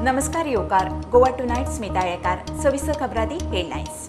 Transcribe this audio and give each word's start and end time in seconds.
नमस्कार 0.00 0.46
योकार. 0.46 0.88
Goa 1.12 1.28
to 1.38 1.44
night 1.44 1.66
Smita 1.66 2.04
येकार 2.06 2.38
सविस्तर 2.62 2.92
खबरादी 3.00 3.34
हेडलाईन्स. 3.52 4.06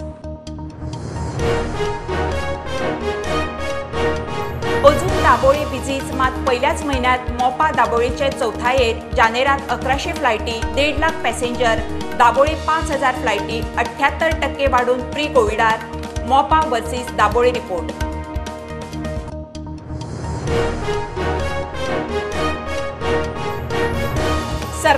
अजून 4.85 5.15
दाबोळी 5.23 5.63
विजीज 5.65 6.11
मात. 6.15 6.31
पहिल्याच 6.47 6.83
महिन्यात 6.85 7.31
मोपा 7.39 7.69
दाबोळीचे 7.71 8.29
चौथायेर 8.31 8.99
जानेरात 9.15 9.59
अकराशे 9.69 10.13
फ्लायटी 10.13 10.59
देड 10.75 10.99
लाख 10.99 11.23
पॅसेंजर. 11.23 11.79
दाबोळी 12.19 12.53
पाच 12.67 12.91
हजार 12.91 13.15
फ्लायटी 13.15 13.61
अठ्ठ्याहत्तर 13.77 14.39
टक्के 14.41 14.67
वाढून 14.67 15.01
प्री 15.11 15.25
कोविडार 15.33 16.25
मोपा 16.27 16.61
वर्सीस 16.67 17.11
दाबोळी 17.17 17.51
रिपोर्ट. 17.51 18.08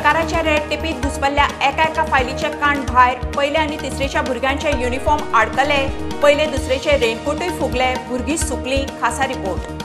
सरकाराच्या 0.02 0.42
रेड 0.44 0.70
टिपीत 0.70 1.04
घुसपल्ल्या 1.06 1.44
एका 1.68 1.84
एका 1.84 2.04
फायलीचे 2.06 2.50
काण 2.52 2.80
भायर 2.86 3.26
पहिले 3.36 3.58
आनी 3.58 3.76
तिसरेच्या 3.82 4.22
भुरग्यांचे 4.22 4.72
युनिफॉर्म 4.82 5.36
आडकले 5.36 5.78
पयले 6.24 6.46
दुसरेचे 6.52 6.98
रेनकोटूय 6.98 7.50
फुगले 7.60 7.94
भुरगीं 8.08 8.38
सुकलीं 8.38 8.86
खासा 9.02 9.28
रिपोर्ट 9.28 9.81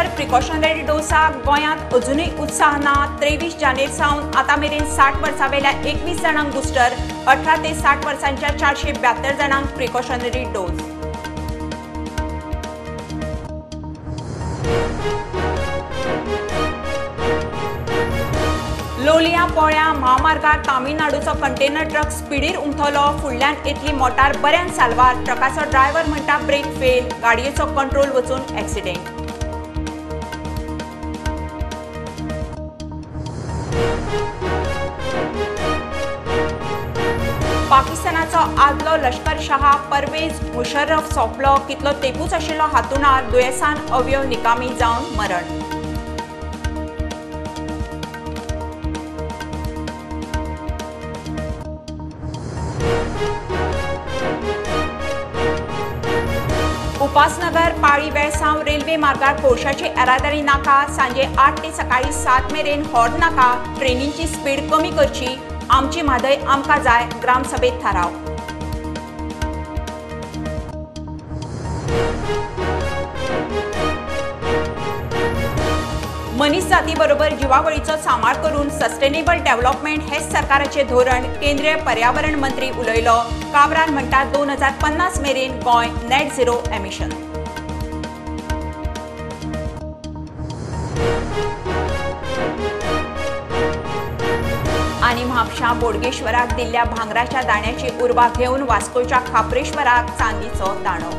कोविड 0.00 0.10
बुस्टर 0.10 0.16
प्रिकॉशनरी 0.16 0.82
डोसाक 0.86 1.34
गोंयांत 1.44 1.94
अजुनूय 1.94 2.28
उत्साह 2.40 2.76
ना 2.80 2.94
त्रेवीस 3.20 3.56
जानेर 3.60 3.88
सावन 3.92 4.36
आतां 4.38 4.56
मेरेन 4.60 4.84
साठ 4.96 5.16
वर्सां 5.22 5.48
वेल्या 5.50 5.70
एकवीस 5.90 6.20
जाणांक 6.22 6.52
बुस्टर 6.54 6.94
अठरा 7.28 7.56
ते 7.64 7.74
साठ 7.74 8.04
वर्सांच्या 8.06 8.56
चारशे 8.58 8.92
ब्यात्तर 9.00 9.34
जाणांक 9.38 9.66
प्रिकॉशनरी 9.76 10.44
डोस 10.54 10.80
लोलया 19.04 19.44
पोळ्या 19.54 19.92
महामार्गार 19.92 20.58
तामिळनाडूचो 20.66 21.32
कंटेनर 21.40 21.88
ट्रक 21.92 22.10
स्पिडीर 22.12 22.56
उमथलो 22.58 23.06
फुडल्यान 23.22 23.54
येतली 23.66 23.92
मोटार 23.92 24.36
बऱ्यान 24.42 24.68
साल्वार. 24.72 25.24
ट्रकाचो 25.24 25.70
ड्रायव्हर 25.70 26.06
म्हणटा 26.08 26.38
ब्रेक 26.46 26.74
फेल 26.80 27.08
गाडयेचो 27.22 27.74
कंट्रोल 27.76 28.10
वचून 28.16 28.58
एक्सिडेंट 28.58 29.19
पाकिस्तानाचो 38.30 38.60
आदलो 38.62 38.96
लष्कर 39.06 39.38
शाह 39.42 39.62
परवेज 39.90 40.40
मुशर्रफ 40.54 41.12
सोंपलो 41.14 41.54
कितलो 41.68 41.92
तेंपूच 42.02 42.32
आशिल्लो 42.34 42.66
हातूंणार 42.72 43.30
दुयेंसान 43.30 43.76
अवयव 43.90 44.22
निकामी 44.28 44.68
जावन 44.78 45.14
मरण. 45.18 45.58
उपासनगर 57.02 57.72
पाळी 57.82 58.10
वेळसांव 58.10 58.60
रेल्वे 58.62 58.96
मार्गार 58.96 59.40
कोळशाची 59.40 59.84
येरादारी 59.84 60.40
नाका 60.42 60.86
सांजे 60.96 61.28
आठ 61.38 61.62
ते 61.62 61.70
सकाळी 61.76 62.12
सात 62.12 62.52
मेरेन 62.52 62.82
हॉर्न 62.92 63.18
नाका 63.20 63.52
ट्रेनींची 63.78 64.26
स्पीड 64.26 64.68
कमी 64.70 64.90
करची 64.96 65.36
आमची 65.72 66.02
म्हादय 66.02 66.34
आमकां 66.48 66.78
जाय 66.82 67.04
ग्रामसभेत 67.22 67.72
थाराव. 67.82 68.10
मनीस 76.38 76.66
जाती 76.68 76.94
बरोबर 76.98 77.34
जिवावळीचो 77.40 77.96
सांबाळ 78.04 78.36
करून 78.42 78.68
सस्टेनेबल 78.70 79.42
डेव्हलपमेंट 79.44 80.02
हेच 80.10 80.30
सरकाराचे 80.32 80.82
धोरण 80.90 81.32
केंद्रीय 81.40 81.76
पर्यावरण 81.86 82.34
मंत्री 82.40 82.70
उलयलो. 82.80 83.18
काब्रान 83.54 83.92
म्हणटा 83.94 84.24
दोन 84.32 84.50
हजार 84.50 84.72
पन्नास 84.82 85.20
मेरेन 85.20 85.58
गोंय 85.64 85.88
नेट 86.08 86.36
झिरो 86.36 86.62
एमिशन 86.72 87.08
आनी 95.70 95.78
बोडगेश्वराक 95.78 96.52
दिल्ल्या 96.56 96.84
भांगराच्या 96.84 97.40
दाण्याची 97.42 97.88
उर्बा 98.02 98.26
घेवन 98.36 98.62
वास्कोच्या 98.62 99.18
खापरेश्वराक 99.26 100.10
चांदीचं 100.18 100.82
दाणं 100.82 101.10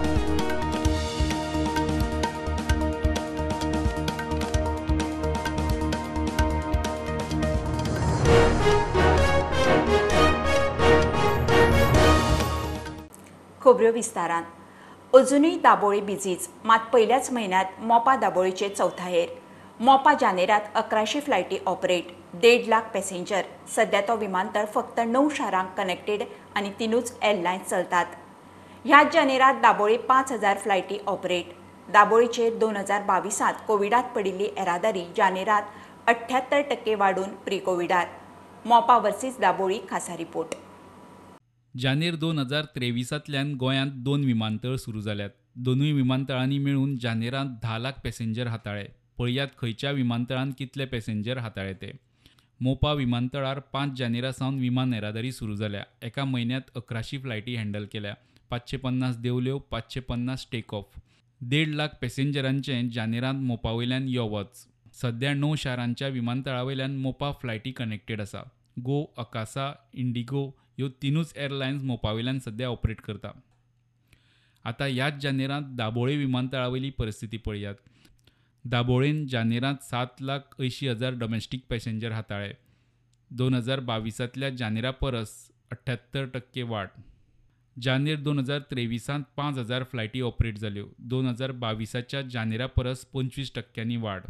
खोबऱ्यो 13.62 13.92
विस्तारान. 13.92 14.44
अजुनूय 15.14 15.58
दाबोळी 15.58 16.02
बिझीच. 16.02 16.50
मात 16.64 16.80
पहिल्याच 16.94 17.32
महिन्यात 17.32 17.80
मोपा 17.80 18.16
दाबोळीचे 18.16 18.70
चौथायेर 18.70 19.30
मोपा 19.80 20.14
जानेरात 20.22 20.62
अकराशे 20.76 21.20
फ्लायटी 21.20 21.58
ऑपरेट. 21.66 22.21
देड 22.34 22.68
लाख 22.68 22.82
पॅसेंजर. 22.94 23.42
सध्या 23.76 24.02
तो 24.08 24.16
विमानतळ 24.18 24.66
फक्त 24.74 25.00
णव 25.00 25.28
शारांक 25.36 25.70
कनेक्टेड 25.78 26.24
आनी 26.56 26.70
तिनूच 26.80 27.14
एअरलायन्स 27.22 27.70
चलतात. 27.70 28.06
ह्याच 28.86 29.14
जानेरात 29.14 29.62
दाबोळी 29.62 29.98
पांच 29.98 30.32
हजार 30.32 30.58
फ्लायटी 30.58 30.98
ऑपरेट 31.08 31.46
दाबोळीचेर 31.88 32.58
दोन 32.58 32.78
हजार 32.78 33.04
बावीसांत 33.04 33.54
कोविडात 33.68 34.04
पडिल्ली 34.16 34.44
येरादारी 34.44 35.04
जानेरात 35.18 35.64
अठ्ठ्यात्तर 36.08 36.62
टक्के 36.70 36.96
वाडून 36.96 37.30
प्री 37.46 37.58
कोविडात 37.60 38.68
मोपा 38.68 38.98
वर्सीस 38.98 39.40
दाबोळी 39.40 39.80
खासा 39.90 40.18
रिपोर्ट 40.18 40.56
जानेर 41.74 42.16
दोन 42.16 42.40
हजार 42.40 42.66
त्रेविसांतल्यान 42.76 43.54
गोंयांत 43.56 43.92
दोन 43.96 44.24
विमानतळ 44.26 44.76
सुरू 44.76 45.02
जाल्यात 45.02 45.30
दोनूय 45.56 45.92
विमानतळांनी 45.92 46.58
मेळून 46.58 46.98
जानेरांत 46.98 47.50
धा 47.64 47.78
लाख 47.78 48.00
पॅसेंजर 48.04 48.48
हाताळे. 48.48 48.86
पळयात 49.20 49.48
खंयच्या 49.58 49.92
विमानतळान 49.92 50.52
कितले 50.58 50.86
पॅसेंजर 50.86 51.38
हाताळे 51.38 51.74
ते 51.74 51.92
मोपा 52.64 52.92
विमानतळार 52.94 53.60
पांच 53.74 53.98
जानेरा 53.98 54.32
सावन 54.32 54.60
विमान 54.60 54.94
येरादारी 54.94 55.32
सुरू 55.32 55.56
जाल्या 55.56 55.84
एका 56.04 56.24
म्हयन्यांत 56.24 56.70
अकराशे 56.76 57.18
फ्लायटी 57.18 57.56
हँडल 57.56 57.86
केल्या. 57.94 58.14
पांचशे 58.50 58.78
पन्नास 58.78 59.18
देवल्यो 59.18 59.58
पांचशे 59.72 60.00
पन्नास 60.00 60.46
टेक 60.52 60.74
ऑफ 60.74 61.00
देड 61.42 61.74
लाख 61.76 61.96
पॅसेंजरांचें 62.02 62.90
जानेरांत 62.90 63.42
मोपावयल्यान 63.44 64.08
यो 64.08 64.28
वच 64.28 64.66
सध्या 65.02 65.34
णव 65.34 65.56
शारांच्या 65.58 66.08
विमानतळा 66.08 66.62
वयल्यान 66.64 66.98
मोपा 66.98 67.32
फ्लायटी 67.32 67.72
कनेक्टेड 67.72 68.22
आसा 68.22 68.42
गो 68.86 69.04
अकासा 69.18 69.72
इंडिगो 69.94 70.48
ह्यो 70.78 70.90
तिनूच 71.02 71.34
एअरलायन्स 71.36 71.84
मोपावयल्यान 71.84 72.40
सध्या 72.40 72.68
ऑपरेट 72.68 73.02
करता. 73.02 73.32
आतां 74.66 74.88
ह्याच 74.90 75.22
जानेरांत 75.22 75.76
दाबोळे 75.78 76.16
विमानतळा 76.18 76.68
वयली 76.68 76.90
परिस्थिती 76.90 77.38
पळयात. 77.38 77.76
दाबोळेन 78.66 79.26
जानेरांत 79.28 79.84
सात 79.84 80.22
लाख 80.22 80.56
अंयशीं 80.60 80.90
हजार 80.90 81.14
डॉमेस्टीक 81.20 81.64
पॅसेंजर 81.70 82.12
हाताळे. 82.12 82.54
दोन 83.32 83.54
हजार 83.54 83.80
बावीसांतल्या 83.80 84.50
जानेरा 84.50 84.92
परस 84.92 85.32
अठ्ठ्यात्तर 85.72 86.26
टक्के 86.34 86.64
वाड 86.64 86.88
जानेर 87.76 88.16
दोन 88.20 88.40
हजार 88.40 88.60
त्रेविसांत 88.72 89.24
पांच 89.38 89.58
हजार 89.58 89.84
फ्लायटी 89.92 90.22
ऑपरेट 90.22 90.58
जाल्यो 90.58 90.86
दोन 91.10 91.28
हजार 91.28 91.52
बावीसाच्या 91.52 92.22
जानेरा 92.32 92.66
परस 92.68 93.06
पंचवीस 93.14 93.52
टक्क्यांनी 93.56 93.96
वाड 93.98 94.26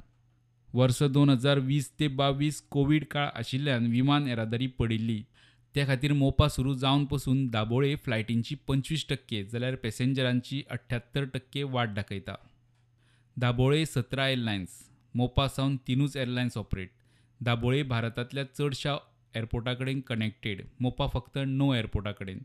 वर्स 0.74 1.02
दोन 1.04 1.30
हजार 1.30 1.60
वीस 1.60 1.90
ते 2.00 2.08
बावीस 2.08 2.62
कोवीड 2.72 3.06
काळ 3.12 3.28
आशिल्ल्यान 3.36 3.88
विमान 3.92 4.28
येरादारी 4.28 4.68
पडिल्ली. 4.68 5.22
त्या 5.76 5.86
खातीर 5.88 6.14
मोपा 6.14 6.48
सुरू 6.48 6.74
जावन 6.74 7.06
पसून 7.06 7.48
दाबोळे 7.50 7.96
फ्लायटींची 7.96 8.56
पंचवीस 8.68 9.06
टक्के 9.10 9.44
जाल्यार 9.44 9.76
पॅसेंजरांची 9.76 10.62
अठ्ठ्यात्तर 10.70 11.26
टक्के 11.34 11.64
वाड 11.64 11.94
दाखयता. 11.94 12.36
दाबोळे 13.38 13.86
सतरा 13.86 14.28
एअरलायन्स 14.30 14.70
मोपा 15.16 15.48
सावन 15.48 15.76
तिनूच 15.88 16.18
एअरलायन्स 16.18 16.58
ऑपरेट 16.58 16.90
दाबोळे 17.42 17.84
भारतांतल्या 17.84 18.44
चडशा 18.58 18.96
एअरपोर्टा 19.36 19.74
कडेन 19.74 20.00
कनेक्टेड 20.00 20.62
मोपा 20.80 21.08
फक्त 21.08 21.38
णव 21.38 21.74
एअरपोर्टा 21.74 22.12
कडेन 22.12 22.40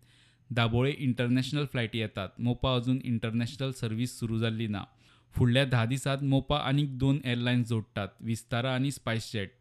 दाबोळे 0.51 0.95
इंटरनॅशनल 0.99 1.65
फ्लायटी 1.65 1.99
येतात 1.99 2.41
मोपा 2.41 2.75
अजून 2.75 2.99
इंटरनॅशनल 3.05 3.71
सर्व्हिस 3.71 4.19
सुरू 4.19 4.39
जाल्ली 4.39 4.67
ना. 4.67 4.83
फुडल्या 5.35 5.65
धा 5.65 5.85
दिसांत 5.85 6.23
मोपा 6.23 6.59
आनीक 6.59 6.97
दोन 6.99 7.19
एअरलायन्स 7.25 7.69
जोडटात 7.69 8.09
विस्तारा 8.21 8.75
आनी 8.75 8.91
स्पायसजेट 8.91 9.53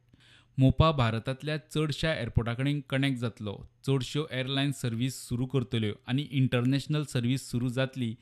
मोपा 0.57 0.91
भारतांतल्या 0.91 1.57
चडशा 1.57 2.13
एअरपोर्टा 2.13 2.53
कडेन 2.53 2.81
कनेक्ट 2.89 3.19
जातलो. 3.19 3.57
चडश्यो 3.87 4.25
एअरलायन्स 4.31 4.81
सर्व्हिस 4.81 5.15
सुरू 5.29 5.45
करतल्यो 5.45 5.93
आनी 6.07 6.27
इंटरनॅशनल 6.31 7.03
सर्व्हिस 7.03 7.49
सुरू 7.51 7.69
जातली 7.69 8.15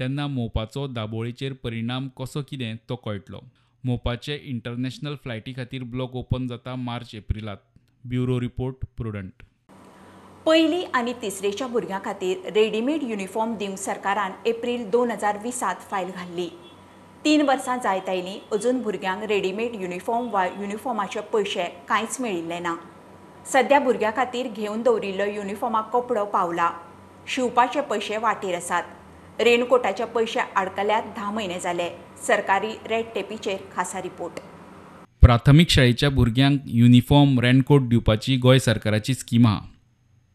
तेन्ना 0.00 0.26
मोपाचो 0.26 0.86
दाबोळेचेर 0.86 1.52
परिणाम 1.52 2.08
कसो 2.08 2.40
कितें 2.50 2.76
तो 2.88 2.96
कळटलो. 2.96 3.40
मोपाचे 3.84 4.34
इंटरनॅशनल 4.44 5.14
फ्लायटी 5.14 5.52
खातीर 5.52 5.82
ब्लॉक 5.82 6.16
ओपन 6.16 6.46
जाता 6.46 6.74
मार्च 6.74 7.14
एप्रिलांत. 7.14 7.58
Bureau 8.08 8.40
report 8.40 8.84
Prudent. 8.96 9.42
पयली 10.46 10.82
आनी 10.94 11.12
तिसरेच्या 11.12 11.66
भुरग्यां 11.66 12.00
खातीर 12.04 12.52
रेडीमेड 12.52 13.02
युनिफॉर्म 13.02 13.54
दिवंक 13.56 13.78
सरकारान 13.78 14.32
एप्रील 14.46 14.90
दोन 14.90 15.10
हजार 15.10 15.38
वीसात 15.42 15.76
फायल 15.90 16.10
घाल्ली. 16.10 16.48
तीन 17.24 17.42
वर्सां 17.42 17.78
जायत 17.82 18.08
आयलीं 18.08 18.38
अजून 18.52 18.82
भुरग्यांक 18.82 19.24
रेडीमेड 19.24 19.74
युनिफॉर्म 19.74 20.28
वा 20.32 20.46
युनिफॉर्माचे 20.46 21.20
पयशे 21.32 21.64
कांयच 21.88 22.20
मेळिल्ले 22.20 22.58
ना. 22.58 22.76
सध्या 23.52 23.78
भुरग्यां 23.78 24.12
खातीर 24.16 24.48
घेवन 24.48 24.82
दवरिल्लो 24.82 25.24
युनिफॉर्माक 25.24 25.90
कपडो 25.92 26.24
पावला. 26.24 26.70
शिवपाचे 27.26 27.80
पयशे 27.80 28.16
वाटेर 28.16 28.56
आसात. 28.56 28.82
रेनकोटाचे 29.40 30.04
पयशे 30.04 30.40
आडकल्यात 30.56 31.02
धा 31.16 31.30
म्हयने 31.30 31.58
जाले 31.60 31.88
सरकारी 32.26 32.70
रेड 32.90 33.04
टेपीचेर 33.14 33.56
खासा 33.74 34.00
रिपोर्ट. 34.02 34.38
प्राथमीक 35.20 35.70
शाळेच्या 35.70 36.08
भुरग्यांक 36.10 36.60
युनिफॉर्म 36.66 37.38
रेनकोट 37.40 37.88
दिवपाची 37.88 38.36
गोंय 38.36 38.58
सरकाराची 38.58 39.14
स्कीम. 39.14 39.46
आहा 39.46 39.58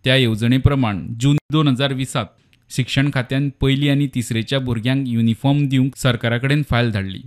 त्या 0.05 0.15
येवजणे 0.15 0.57
प्रमाण 0.57 1.05
जून 1.19 1.37
दोन 1.51 1.67
हजार 1.67 1.93
वीसात 1.93 2.25
शिक्षण 2.69 3.09
खात्यान 3.13 3.49
पयली 3.61 3.89
आनी 3.89 4.07
तिसरेच्या 4.15 4.59
भुरग्यांक 4.59 5.07
युनिफॉर्म 5.07 5.65
दिवंक 5.67 5.95
सरकारा 5.95 6.37
कडेन 6.37 6.63
फायल 6.69 6.91
धाडली. 6.91 7.21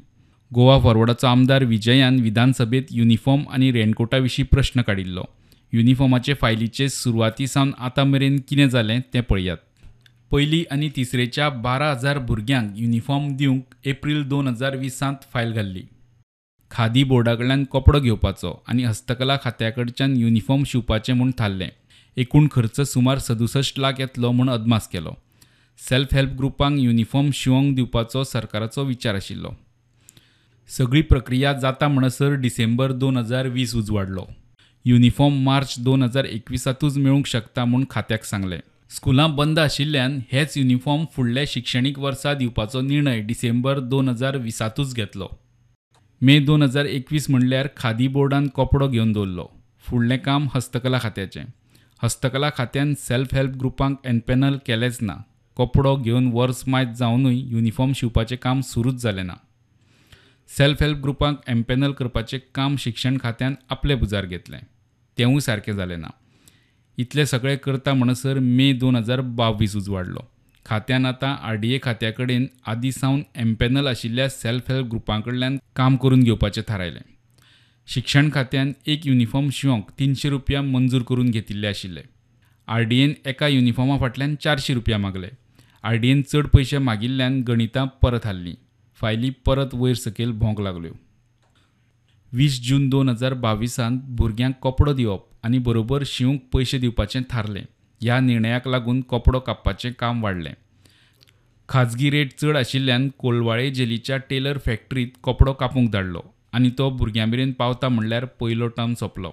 गोवा 0.55 0.79
फॉरवर्डाचो 0.81 1.27
आमदार 1.27 1.65
विजयान 1.65 2.21
विधानसभेत 2.21 2.83
युनिफॉर्म 2.91 3.43
आनी 3.51 3.73
रेनकोटा 3.73 4.17
विशीं 4.17 4.45
प्रश्न 4.45 4.83
काडिल्लो. 4.83 5.25
युनिफॉर्माचे 5.73 6.35
फायलीचे 6.35 6.89
सुरवाती 6.89 7.47
सावन 7.47 7.71
आतां 7.79 8.07
मेरेन 8.07 8.41
कितें 8.49 8.69
जालें 8.69 9.01
तें 9.15 9.23
पळयात. 9.23 9.57
पहिली 10.35 10.65
आनी 10.71 10.89
तिसरेच्या 10.97 11.49
बारा 11.49 11.91
हजार 11.91 12.19
भुरग्यांक 12.19 12.71
युनिफॉर्म 12.77 13.29
दिवंक 13.37 13.75
एप्रील 13.85 14.23
दोन 14.29 14.49
हजार 14.49 14.77
वीसांत 14.77 15.17
फायल 15.33 15.53
घाल्ली. 15.53 15.83
खादी 16.71 17.05
बोर्डा 17.05 17.35
कडल्यान 17.35 17.65
कपडो 17.65 18.01
घेवपाचो 18.01 18.53
आनी 18.69 18.85
हस्तकला 18.85 19.37
खात्या 19.45 19.71
कडच्यान 19.71 20.17
युनिफॉर्म 20.17 20.65
शिवपाचें 20.67 21.13
म्हूण 21.15 21.31
थारलें. 21.39 21.69
एकूण 22.17 22.49
खर्च 22.53 22.81
सुमार 22.81 23.19
सदुसश्ट 23.19 23.79
लाख 23.79 23.93
येतलो 23.99 24.33
म्हूण 24.33 24.51
अदमास 24.51 24.89
केलो. 24.89 25.15
सेल्फ 25.89 26.15
हेल्प 26.15 26.31
ग्रुपांक 26.31 26.81
युनिफॉर्म 26.81 27.31
शिवोंक 27.35 27.75
दिवपाचो 27.77 28.25
सरकाराचो 28.25 28.85
विचार 28.85 29.15
आशिल्लो. 29.15 29.55
सगळी 30.69 31.03
प्रक्रिया 31.03 31.53
जाता 31.53 31.89
म्हणसर 31.89 32.35
डिसेंबर 32.35 32.93
दोन 32.93 33.17
हजार 33.17 33.47
वीस 33.47 33.75
उजवाडलो. 33.75 34.27
युनिफॉर्म 34.85 35.43
मार्च 35.45 35.75
दोन 35.79 36.03
हजार 36.03 36.25
एकविसातूच 36.25 36.97
मेळूंक 36.97 37.27
शकता 37.27 37.65
म्हूण 37.65 37.85
खात्याक 37.91 38.25
सांगलें. 38.25 38.61
स्कुलां 38.95 39.37
बंद 39.37 39.59
आशिल्ल्यान 39.59 40.21
हेच 40.33 40.57
युनिफॉर्म 40.57 41.05
फुडल्या 41.13 41.45
शिक्षणीक 41.49 41.99
वर्सा 41.99 42.35
दिवपाचो 42.35 42.81
निर्णय 42.81 43.21
डिसेंबर 43.21 43.79
दोन 43.79 44.09
हजार 44.09 44.37
विसातूच 44.37 44.95
घेतलो. 44.95 45.29
मे 46.23 46.39
दोन 46.39 46.63
हजार 46.63 46.85
एकवीस 46.85 47.31
म्हणल्यार 47.31 47.69
खादी 47.77 48.09
बोर्डान 48.09 48.47
कपडो 48.49 48.89
घेवन 48.89 49.13
दवरलो. 49.13 49.47
फुडलें 49.81 50.19
काम 50.19 50.47
हस्तकला 50.55 50.99
खात्याचें. 50.99 51.45
हस्तकला 52.03 52.51
खात्यान 52.57 52.95
सेल्फ 52.95 53.35
हेल्प 53.35 53.51
ग्रुपांक 53.51 53.97
एनपॅनल 54.07 54.59
केलेंच 54.67 54.99
ना. 55.03 55.17
कपडो 55.59 55.97
घेवन 55.97 56.31
वर्स 56.33 56.63
मायत 56.69 56.97
जावनूय 56.97 57.37
युनिफॉर्म 57.37 57.93
शिवपाचें 57.93 58.37
काम 58.43 58.61
सुरूच 58.61 58.95
जालें 58.95 59.27
ना. 59.27 59.35
सेल्फ 60.49 60.83
हेल्प 60.83 60.99
ग्रुपांक 60.99 61.41
एम्पॅनल 61.49 61.93
करपाचें 61.93 62.39
काम 62.55 62.77
शिक्षण 62.77 63.19
खात्यान 63.23 63.55
आपले 63.71 63.95
बुजार 63.95 64.27
घेतलें. 64.27 64.61
तेंवूय 65.19 65.41
सारकें 65.41 65.77
जालें 65.77 65.97
ना. 65.97 66.11
इतलें 66.99 67.25
सगळें 67.25 67.57
करता 67.59 67.93
म्हणसर 67.95 68.39
मे 68.39 68.73
दोन 68.73 68.97
हजार 68.97 69.21
बावीस 69.21 69.77
उजवाडलो. 69.77 70.21
खात्यान 70.67 71.07
आतां 71.07 71.35
आर 71.49 71.55
डी 71.63 71.73
ए 71.75 71.79
खात्या 71.83 72.11
कडेन 72.13 72.47
आदीं 72.67 72.91
सावन 72.91 73.23
एम्पॅनल 73.37 73.87
आशिल्ल्या 73.87 74.29
सेल्फ 74.29 74.71
हेल्प 74.71 74.87
ग्रुपां 74.91 75.21
कडल्यान 75.21 75.59
काम 75.77 75.97
करून 75.97 76.23
घेवपाचें 76.23 76.63
थारायलें. 76.69 77.01
शिक्षण 77.89 78.31
खात्यान 78.35 78.73
एक 78.87 79.07
युनिफॉर्म 79.07 79.49
शिवंक 79.53 79.91
तिनशे 79.99 80.29
रुपया 80.31 80.63
मंजूर 80.63 81.03
करून 81.09 81.31
घेतिल्ले 81.31 81.67
आशिल्ले. 81.67 82.03
आर 82.69 82.83
डी 82.83 82.99
एन 82.99 83.13
एका 83.27 83.49
युनिफॉर्मा 83.49 83.99
फाटल्यान 83.99 84.35
चारशे 84.43 84.75
रुपया 84.75 84.99
मागले. 84.99 85.29
आर 85.85 85.97
डी 85.97 86.09
एन 86.11 86.23
चड 86.23 86.47
पयशे 86.47 86.79
मागिल्ल्यान 86.79 87.41
गणितां 87.43 87.87
परत 88.03 88.27
हाल्लीं 88.27 88.55
फायली 88.99 89.31
परत 89.47 89.75
वयर 89.75 89.95
सकयल 89.95 90.33
भोंवंक 90.33 90.61
लागल्यो. 90.61 90.93
वीस 92.33 92.61
जून 92.63 92.89
दोन 92.89 93.09
हजार 93.09 93.35
बावीसांत 93.35 94.01
भुरग्यांक 94.17 94.55
कपडो 94.63 94.93
दिवप. 94.93 95.27
आनी 95.45 95.59
बरोबर 95.61 96.05
शिवूंक 96.07 96.43
पयशे 96.53 96.79
दिवपाचें 96.79 97.23
थारलें. 97.31 97.65
ह्या 98.01 98.19
निर्णयाक 98.21 98.69
लागून 98.69 99.01
कपडो 99.11 99.41
कापपाचें 99.47 99.93
काम 99.99 100.23
वाडलें 100.23 100.55
खाजगी 101.69 102.11
रेट 102.11 102.33
चड 102.41 102.57
आशिल्ल्यान 102.57 103.09
कोलवाळे 103.19 103.71
जेलीच्या 103.71 104.17
टेलर 104.31 104.59
फॅक्टरींत 104.67 105.19
कपडो 105.25 105.53
कापूंक 105.61 105.91
धाडलो 105.93 106.23
आनी 106.55 106.71
तो 106.79 106.89
भुरग्यां 106.97 107.29
मेरेन 107.29 107.53
पावता 107.59 107.89
म्हणल्यार 107.89 108.25
पयलो 108.41 108.69
टर्म 108.77 108.95
सोंपलो. 109.01 109.33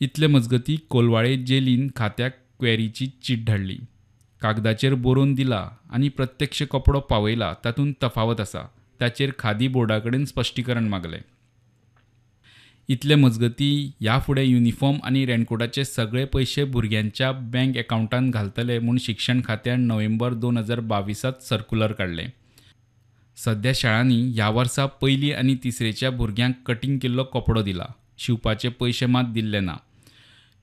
इतले 0.00 0.26
मजगतीं 0.26 0.76
कोलवाळे 0.90 1.36
जेलीन 1.46 1.88
खात्याक 1.96 2.36
क्वेरीची 2.60 3.06
चीट 3.22 3.44
धाडली. 3.46 3.78
कागदाचेर 4.42 4.94
बरोवन 4.94 5.34
दिला 5.34 5.68
आनी 5.94 6.08
प्रत्यक्ष 6.08 6.62
कपडो 6.72 7.00
पावयला 7.10 7.54
तातूंत 7.64 7.94
तफावत 8.02 8.40
आसा 8.40 8.66
ताचेर 9.00 9.30
खादी 9.38 9.68
बोर्डा 9.68 9.98
कडेन 9.98 10.24
स्पश्टीकरण 10.24 10.88
मागलें. 10.88 11.20
इतले 12.90 13.14
मजगती 13.14 13.70
ह्या 14.00 14.18
फुडें 14.18 14.42
युनिफॉर्म 14.42 14.98
आनी 15.04 15.24
रेनकोटाचे 15.26 15.84
सगळे 15.84 16.24
पयशे 16.24 16.64
भुरग्यांच्या 16.64 17.30
बँक 17.32 17.76
अकावंटांत 17.78 18.32
घालतले 18.32 18.78
म्हूण 18.78 18.98
शिक्षण 19.00 19.40
खात्यान 19.44 19.80
नोव्हेंबर 19.86 20.34
दोन 20.34 20.58
हजार 20.58 20.80
बावीसांत 20.80 21.42
सर्क्युलर 21.48 21.92
काडलें 21.92 22.26
सध्या 23.36 23.72
शाळांनी 23.74 24.20
ह्या 24.34 24.48
वर्सा 24.50 24.86
पयली 25.02 25.32
आनी 25.32 25.54
तिसरेच्या 25.64 26.10
भुरग्यांक 26.10 26.54
कटींग 26.66 26.98
केल्लो 26.98 27.24
कपडो 27.24 27.62
दिला. 27.62 27.86
शिवपाचे 28.18 28.68
पयशे 28.68 29.06
मात 29.06 29.24
दिल्ले 29.34 29.60
ना. 29.60 29.74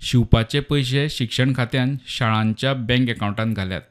शिवपाचे 0.02 0.60
पयशे 0.60 1.08
शिक्षण 1.10 1.54
खात्यान 1.56 1.96
शाळांच्या 2.08 2.74
बँक 2.74 3.10
अकावंटांत 3.10 3.56
घाल्यात. 3.56 3.82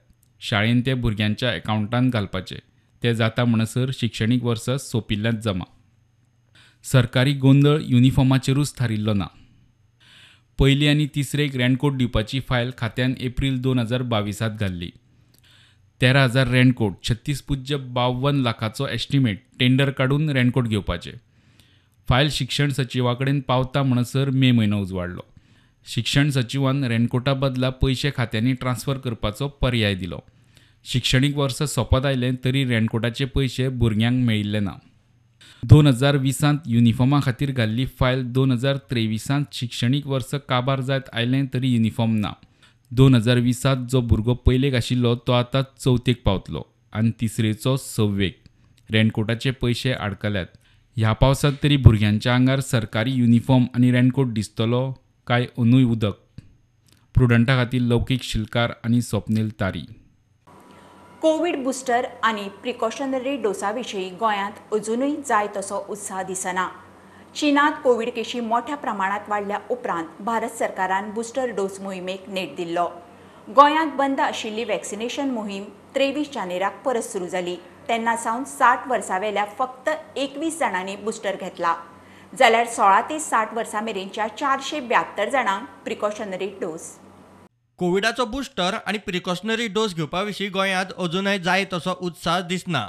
शाळेन 0.41 0.81
ते 0.87 0.95
भुरग्यांच्या 0.95 1.53
अकावंटांत 1.53 2.11
घालपाचे. 2.13 2.59
ते 3.03 3.15
जाता 3.15 3.45
म्हणसर 3.45 3.91
शिक्षणीक 4.01 4.45
वर्स 4.45 4.71
सोंपिल्ल्याच 4.81 5.43
जमा. 5.45 5.65
सरकारी 6.85 7.33
गोंदळ 7.33 7.79
युनिफॉर्माचेरूच 7.87 8.79
थारिल्लो 8.79 9.13
ना. 9.15 9.27
पयली 10.59 10.89
आनी 10.89 11.07
तिसरेक 11.15 11.57
रेनकोट 11.57 11.97
दिवपाची 11.97 12.41
फायल 12.41 12.71
खात्यान 12.79 13.15
एप्रील 13.21 13.61
दोन 13.61 13.79
हजार 13.79 14.03
बावीसांत 14.03 14.59
घाल्ली. 14.61 14.91
तेरा 16.01 16.23
हजार 16.23 16.49
रेनकोट 16.49 16.93
छत्तीस 17.03 17.43
पुज्य 17.43 17.77
बाव्वन 17.77 18.37
लाखाचो 18.37 18.87
एस्टिमेट 18.87 19.43
टेंडर 19.59 19.91
काडून 19.91 20.31
रेनकोट 20.31 20.69
घेवपाचे. 20.69 21.13
फायल 22.09 22.29
शिक्षण 22.31 22.71
सचिवा 22.71 23.15
कडेन 23.15 23.41
पावता 23.41 23.83
म्हणसर 23.83 24.31
मे 24.31 24.51
म्हयनो 24.51 24.81
उजवाडलो. 24.81 25.21
शिक्षण 25.87 26.31
सचिवान 26.31 26.85
रेनकोटा 26.85 27.35
बदला 27.35 27.71
पयशे 27.71 28.11
खात्यांनी 28.17 28.53
ट्रान्स्फर 28.53 28.99
करपाचो 28.99 29.49
पर्याय 29.49 29.95
दिलो. 29.95 30.19
शिक्षणीक 30.85 31.37
वर्स 31.37 31.63
सोंपत 31.63 32.07
आयलें 32.07 32.35
तरी 32.45 32.65
रेनकोटाचे 32.65 33.25
पयशे 33.25 33.69
भुरग्यांक 33.69 34.25
मेळिल्ले 34.27 34.61
ना. 34.61 34.73
दोन 35.71 35.87
हजार 35.87 36.17
वीसांत 36.17 36.59
युनिफॉर्मा 36.67 37.19
खातीर 37.25 37.51
घाल्ली 37.53 37.85
फायल 37.99 38.23
दोन 38.33 38.51
हजार 38.53 38.77
त्रेविसांत 38.91 39.45
शिक्षणीक 39.55 40.07
वर्स 40.07 40.35
काबार 40.49 40.81
जायत 40.81 41.09
आयलें 41.13 41.47
तरी 41.55 41.69
युनिफॉर्म 41.69 42.15
ना. 42.15 42.33
दोन 42.93 43.15
हजार 43.15 43.39
वीसांत 43.39 43.87
जो 43.91 44.01
भुरगो 44.01 44.35
पयलेक 44.47 44.75
आशिल्लो 44.75 45.15
तो 45.27 45.33
आतां 45.33 45.63
चवथेक 45.79 46.23
पावतलो 46.25 46.63
आनी 46.93 47.11
तिसरेचो 47.21 47.77
सव्वेक. 47.77 48.37
रेनकोटाचे 48.91 49.51
पयशे 49.63 49.93
आडकल्यात 49.93 50.47
ह्या 50.97 51.13
पावसांत 51.23 51.57
तरी 51.63 51.77
भुरग्यांच्या 51.77 52.35
आंगार 52.35 52.61
सरकारी 52.61 53.13
युनिफॉर्म 53.13 53.65
आनी 53.75 53.93
रेनकोट 53.93 54.33
दिसतलो 54.35 54.85
काय 55.27 55.47
अंदूय 55.59 55.85
उदक? 55.85 56.17
प्रुडंटा 57.15 57.57
खातीर 57.57 57.83
लौकीक 57.83 58.23
शिलकार 58.23 58.73
आनी 58.85 59.03
स्वप्नील 59.03 59.51
तारी. 59.61 59.87
कोविड 61.25 61.57
बुस्टर 61.65 62.07
आनी 62.23 62.43
प्रिकॉशनरी 62.63 63.37
डोसा 63.43 63.71
विशीं 63.73 64.11
गोंयांत 64.21 64.75
अजुनूय 64.75 65.15
जाय 65.27 65.47
तसो 65.55 65.77
उत्साह 65.91 66.23
दिसना. 66.23 66.67
चीनांत 67.37 67.77
कोविड 67.85 68.09
केशी 68.15 68.41
मोठ्या 68.41 68.77
प्रमाणात 68.77 69.29
वाडल्या 69.29 69.59
उपरांत 69.71 70.21
भारत 70.25 70.51
सरकारान 70.59 71.11
बुस्टर 71.11 71.51
डोस 71.57 71.81
मोहिमेक 71.81 72.29
नेट 72.29 72.55
दिल्लो. 72.57 72.87
गोंयांत 73.49 73.93
बंद 73.97 74.21
आशिल्ली 74.21 74.65
वॅक्सिनेशन 74.65 75.31
मोहीम 75.31 75.65
त्रेवीस 75.95 76.33
जानेराक 76.35 76.81
परत 76.85 77.03
सुरू 77.03 77.27
जाली. 77.27 77.57
तेन्ना 77.89 78.17
सावन 78.17 78.45
साठ 78.45 78.89
वर्सां 78.89 79.21
वेल्या 79.21 79.45
फक्त 79.59 79.91
एकवीस 80.17 80.59
जाणांनी 80.59 80.97
बुस्टर 80.97 81.37
घेतला. 81.41 81.75
जाल्यार 82.39 82.67
सोळा 82.67 83.01
ते 83.09 83.19
साठ 83.21 83.55
वर्सां 83.55 83.83
मेरेनच्या 83.85 84.27
चारशे 84.37 84.81
ब्यात्तर 84.93 85.29
जाणांक 85.29 85.67
प्रिकॉशनरी 85.85 86.49
डोस 86.61 86.93
कोविडाचो 87.79 88.25
बुस्टर 88.25 88.75
आनी 88.87 88.99
प्रिकॉशनरी 88.99 89.67
डोस 89.69 89.95
घेवपा 89.95 90.21
विशीं 90.23 90.51
गोंयांत 90.53 90.93
अजूनय 90.99 91.39
जाय 91.39 91.65
तसो 91.73 91.93
उत्साह 92.01 92.41
दिसना. 92.41 92.83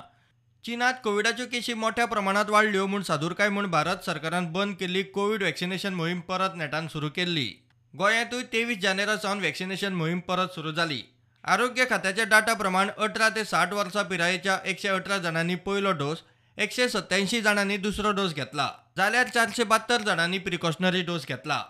चीनात 0.65 0.93
कोविडाच्यो 1.03 1.45
केशी 1.45 1.73
मोठ्या 1.73 2.05
प्रमाणात 2.05 2.49
वाडल्यो 2.49 2.85
म्हूण 2.87 3.01
सादूरकाय 3.01 3.49
म्हूण 3.49 3.69
भारत 3.71 4.05
सरकारान 4.05 4.51
बंद 4.53 4.75
केल्ली 4.79 5.03
कोविड 5.03 5.43
वॅक्सिनेशन 5.43 5.93
मोहीम 5.93 6.19
परत 6.19 6.55
नेटान 6.55 6.87
सुरू 6.87 7.09
केल्ली. 7.09 7.47
गोंयांतूय 7.93 8.43
तेवीस 8.53 8.77
जानेरा 8.77 9.17
सावन 9.17 9.41
वॅक्सिनेशन 9.41 9.93
मोहीम 9.93 10.19
परत 10.19 10.55
सुरू 10.55 10.71
जाली. 10.71 11.01
आरोग्य 11.43 11.85
खात्याच्या 11.89 12.25
डाटा 12.25 12.53
प्रमाण 12.53 12.89
अठरा 12.97 13.29
ते 13.29 13.45
साठ 13.45 13.73
वर्सां 13.73 14.03
पिरायेच्या 14.03 14.57
एकशे 14.65 14.87
अठरा 14.87 15.17
जाणांनी 15.17 15.55
पयलो 15.55 15.91
डोस 15.91 16.23
एकशे 16.57 16.89
सत्त्याऐंशी 16.89 17.41
जाणांनी 17.41 17.77
दुसरो 17.77 18.11
डोस 18.11 18.33
घेतला. 18.33 18.71
जाल्यार 18.97 19.27
चारशे 19.27 19.63
बहात्तर 19.63 20.01
जाणांनी 20.01 20.37
प्रिकॉशनरी 20.37 21.01
डोस 21.01 21.27
घेतला. 21.27 21.63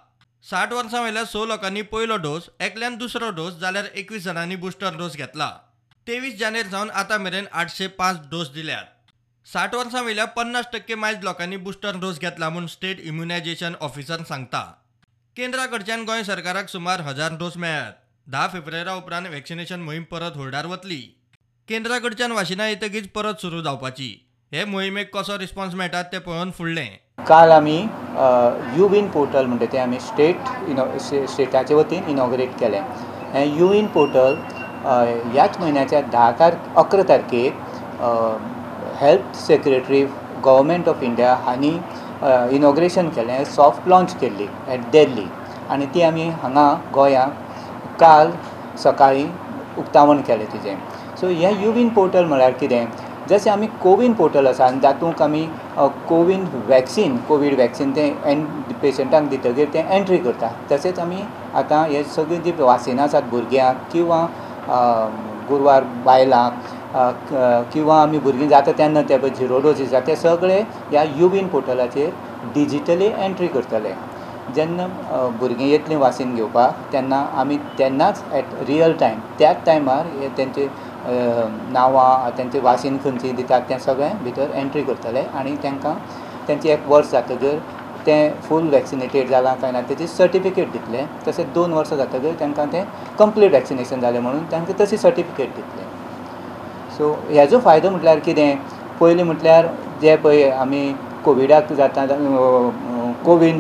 साठ 0.49 0.73
वर्सां 0.73 1.01
वयल्या 1.03 1.23
स 1.25 1.35
लोकांनी 1.47 1.81
पयलो 1.81 2.15
डोस 2.17 2.49
एकल्यान 2.61 2.95
दुसरो 2.95 3.29
डोस 3.29 3.53
जाल्यार 3.53 3.85
एकवीस 3.93 4.23
जाणांनी 4.23 4.55
बुस्टर 4.55 4.97
डोस 4.97 5.15
घेतला. 5.15 5.49
तेवीस 6.07 6.37
जानेर 6.39 6.67
जावन 6.67 6.89
आतां 6.89 7.17
मेरेन 7.19 7.45
आठशे 7.51 7.87
पांच 7.87 8.19
डोस 8.31 8.49
दिल्यात. 8.49 8.83
साठ 9.47 9.75
वर्सां 9.75 10.03
वयल्या 10.03 10.25
पन्नास 10.25 10.65
टक्के 10.73 10.95
मायज 10.95 11.23
लोकांनी 11.23 11.57
बुस्टर 11.57 11.97
डोस 11.97 12.19
घेतला 12.19 12.49
म्हूण 12.49 12.67
स्टेट 12.67 12.99
इम्युनायझेशन 12.99 13.75
ऑफिसर 13.81 14.23
सांगता. 14.23 14.73
केंद्रा 15.35 15.65
कडच्यान 15.65 16.03
गोंय 16.03 16.23
सरकाराक 16.23 16.69
सुमार 16.69 17.01
हजार 17.01 17.37
डोस 17.37 17.57
मेळ्ळ्यात. 17.57 17.93
धा 18.27 18.47
फेब्रुवारा 18.47 18.93
उपरांत 18.93 19.27
वॅक्सिनेशन 19.27 19.79
मोहीम 19.79 20.03
परत 20.03 20.31
होल्डार 20.35 20.65
वतली. 20.65 21.01
केंद्रा 21.67 21.99
कडच्यान 21.99 22.31
वाशिनां 22.31 22.67
येतकीच 22.69 23.09
परत 23.09 23.41
सुरू 23.41 23.61
जावपाची. 23.61 24.24
हे 24.55 24.63
मोहिमेक 24.65 25.09
कसो 25.15 25.35
रिस्पॉन्स 25.37 25.73
मेळटा 25.75 26.01
तें 26.11 26.19
पळोवन 26.25 26.51
फुडलें. 26.57 26.87
काल 27.27 27.51
आमी 27.51 27.77
यू 27.77 28.77
युविन 28.77 29.07
पोर्टल 29.11 29.45
म्हणटा 29.45 29.65
तें 29.71 29.79
आमी 29.79 29.99
स्टेट 29.99 30.69
इनो 30.69 30.83
स्टेटाचे 30.99 31.73
वतीन 31.75 32.03
इनॉग्रेट 32.09 32.51
केलें. 32.59 32.79
हें 33.33 33.73
इन 33.77 33.87
पोर्टल 33.95 34.35
ह्याच 35.33 35.57
म्हयन्याच्या 35.59 36.01
धा 36.11 36.29
तार 36.39 36.55
अकरा 36.77 37.03
तारखेक 37.09 37.57
health 39.01 39.35
secretary 39.37 40.03
government 40.45 40.87
of 40.89 41.03
India 41.03 41.33
हांणी 41.45 41.77
इनॉग्रेशन 42.55 43.09
केलें 43.15 43.43
सॉफ्ट 43.55 43.87
लॉन्च 43.89 44.15
केल्ली 44.21 44.47
एट 44.73 44.89
दिल्ली. 44.91 45.25
आनी 45.69 45.85
ती 45.95 46.01
आमी 46.01 46.29
हांगा 46.43 46.73
गोंयांत 46.93 47.99
काल 48.01 48.31
सकाळीं 48.83 49.27
उक्तावण 49.77 50.21
केलें 50.21 50.45
तिजें. 50.53 50.75
सो 51.19 51.27
हें 51.27 51.63
युविन 51.63 51.89
पोर्टल 51.89 52.25
म्हळ्यार 52.25 52.51
कितें? 52.61 52.85
जशें 53.29 53.51
आमी 53.51 53.67
कोवीन 53.83 54.13
पोर्टल 54.13 54.47
आसा 54.47 54.65
आनी 54.65 54.79
तातूंत 54.79 55.21
आमी 55.21 55.43
कोवीन 56.09 56.45
वॅक्सीन 56.69 57.17
कोवीड 57.27 57.57
वॅक्सीन 57.59 57.91
तें 57.95 58.29
एन 58.31 58.43
पेशंटाक 58.81 59.29
दितकीर 59.29 59.67
तें 59.73 59.83
एंट्री 59.83 60.17
करता। 60.25 60.49
तशेंच 60.71 60.99
आमी 60.99 61.21
आतां 61.61 61.83
हे 61.89 62.03
सगळीं 62.15 62.41
जीं 62.43 62.53
वासिनां 62.59 63.05
आसात 63.05 63.23
भुरग्यांक 63.31 63.77
किंवां 63.91 64.25
गुरवार 65.49 65.83
बायलांक 66.05 66.53
किंवां 67.73 68.01
आमी 68.01 68.19
भुरगीं 68.25 68.47
जाता 68.49 68.71
तेन्ना 68.77 69.01
ते 69.09 69.17
पळय 69.17 69.29
झिरो 69.39 69.59
डोसीस 69.59 69.93
आसा 69.93 70.05
ते 70.07 70.15
सगळे 70.15 70.61
ह्या 70.91 71.03
युवीन 71.17 71.47
पोर्टलाचेर 71.47 72.09
डिजिटली 72.55 73.11
एंट्री 73.17 73.47
करतले। 73.47 73.93
जेन्ना 74.55 74.85
भुरगीं 75.39 75.67
येतलीं 75.69 75.97
वासीन 75.97 76.35
घेवपाक 76.35 76.91
तेन्ना 76.93 77.25
आमी 77.41 77.57
तेन्नाच 77.79 78.23
एट 78.33 78.53
रियल 78.67 78.91
टायम 78.99 79.19
त्याच 79.39 79.65
टायमार 79.65 80.05
हे 80.19 80.27
तेंचे 80.37 80.67
नांवां 81.07 82.29
तेंचे 82.37 82.59
वासीन 82.59 82.97
खंयची 83.03 83.31
दितात 83.31 83.61
तें 83.69 83.77
सगळें 83.79 84.23
भितर 84.23 84.51
एंट्री 84.55 84.83
करतले 84.83 85.23
आनी 85.39 85.55
तांकां 85.63 85.93
तेंचें 86.47 86.69
एक 86.69 86.87
वर्स 86.87 87.11
जातकीर 87.11 87.57
तें 88.07 88.41
फूल 88.47 88.69
वॅक्सिनेटेड 88.73 89.29
जालां 89.29 89.53
काय 89.61 89.71
ना 89.71 89.81
तेची 89.89 90.07
सर्टिफिकेट 90.07 90.71
दितले. 90.71 91.05
तशेंच 91.27 91.47
दोन 91.53 91.73
वर्सां 91.73 91.97
जातकीर 91.97 92.33
तेंकां 92.39 92.65
तें 92.73 92.83
कंप्लीट 93.19 93.51
वॅक्सिनेशन 93.53 93.99
जालें 93.99 94.19
म्हणून 94.19 94.43
तांकां 94.51 94.79
तशी 94.81 94.97
सर्टिफिकेट 94.97 95.55
दितले. 95.55 95.83
सो 96.97 97.11
हेजो 97.29 97.59
फायदो 97.59 97.89
म्हटल्यार 97.89 98.19
कितें? 98.25 98.55
पयलीं 98.99 99.23
म्हटल्यार 99.25 99.67
जे 100.01 100.15
पळय 100.23 100.49
आमी 100.49 100.83
कोविडाक 101.25 101.73
जाता 101.73 102.05
कोवीन 103.25 103.59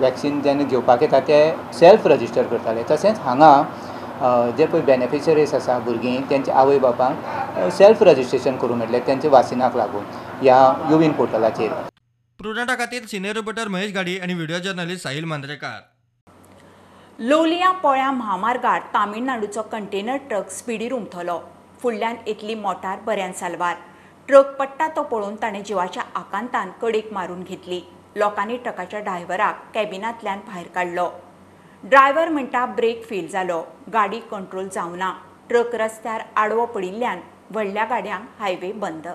वॅक्सीन 0.00 0.40
जेन्ना 0.42 0.64
घेवपाक 0.64 1.02
येता 1.02 1.20
ते 1.28 1.38
सेल्फ 1.74 2.06
रजिस्टर 2.06 2.42
करताले. 2.42 2.82
तशेंच 2.90 3.20
हांगा 3.24 3.52
जे 4.58 4.66
पळय 4.66 4.80
बेनिफिशरीज 4.80 5.54
आसा 5.54 5.78
भुरगीं 5.78 6.20
तेंचे 6.30 6.52
आवय 6.52 6.78
बापायक 6.78 7.72
सेल्फ 7.72 8.02
रजिस्ट्रेशन 8.02 8.56
करूंक 8.56 8.78
मेळटलें 8.78 9.06
तेंचे 9.06 9.28
वासिनाक 9.28 9.76
लागून 9.76 10.04
ह्या 10.42 10.60
युविन 10.90 11.12
पोर्टलाचेर. 11.12 11.72
प्रुडंटा 12.40 12.74
खातीर 12.78 13.06
सिनियर 13.10 13.34
रिपोर्टर 13.36 13.68
महेश 13.68 13.92
गाडी 13.94 14.18
आनी 14.22 14.34
व्हिडिओ 14.34 14.58
जर्नलिस्ट 14.64 15.02
साहील 15.02 15.24
मांद्रेकार. 15.24 15.80
लोलया 17.18 17.70
पोळ्या 17.82 18.10
महामार्गार 18.12 18.80
तामिळनाडूचो 18.94 19.62
कंटेनर 19.72 20.16
ट्रक 20.28 20.50
स्पिडीर 20.50 20.92
उमथलो 20.92 21.38
फुडल्यान 21.82 22.16
येतली 22.26 22.54
मोटार 22.54 22.98
बऱ्यान 23.06 23.32
सालवार. 23.32 23.74
ट्रक 24.28 24.56
पडटा 24.58 24.88
तो 24.96 25.02
पळोवन 25.02 25.34
ताणें 25.42 25.62
जिवाच्या 25.66 26.02
आकांतान 26.14 26.70
कडेक 26.82 27.12
मारून 27.12 27.42
घेतली. 27.42 27.80
लोकांनी 28.16 28.56
ट्रकाच्या 28.56 29.00
ड्रायव्हराक 29.00 29.62
कॅबिनांतल्यान 29.74 30.38
भायर 30.46 30.66
काडलो. 30.74 31.08
ड्रायव्हर 31.84 32.28
म्हणटा 32.28 32.64
ब्रेक 32.66 33.04
फेल 33.06 33.28
जालो. 33.28 33.62
गाडी 33.92 34.20
कंट्रोल 34.30 34.68
जावना. 34.72 35.12
ट्रक 35.48 35.74
रस्त्यार 35.74 36.22
आडवो 36.36 36.64
पडिल्ल्यान 36.66 37.20
व्हडल्या 37.50 37.84
गाडयांक 37.84 38.28
हायवे 38.38 38.72
बंद. 38.72 39.06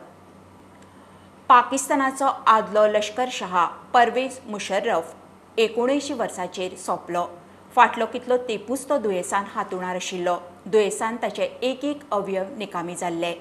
पाकिस्तानाचो 1.49 2.25
आदलो 2.47 2.85
लश्कर 2.87 3.29
शहा 3.31 3.65
परवेज 3.93 4.39
मुशर्रफ 4.47 5.13
एकोणऐंशी 5.57 6.13
वर्साचेर 6.13 6.75
सोंपलो. 6.77 7.25
फाटलो 7.75 8.05
कितलो 8.13 8.37
तेंपूच 8.47 8.87
तो 8.89 8.97
दुयेंसान 8.97 9.45
हातुणार 9.53 9.95
आशिल्लो. 9.95 10.37
दुयेंसान 10.65 11.17
ताचे 11.21 11.43
एक 11.61 11.85
एक 11.85 12.01
अवयव 12.11 12.57
निकामी 12.57 12.95
जाल्ले. 12.95 13.33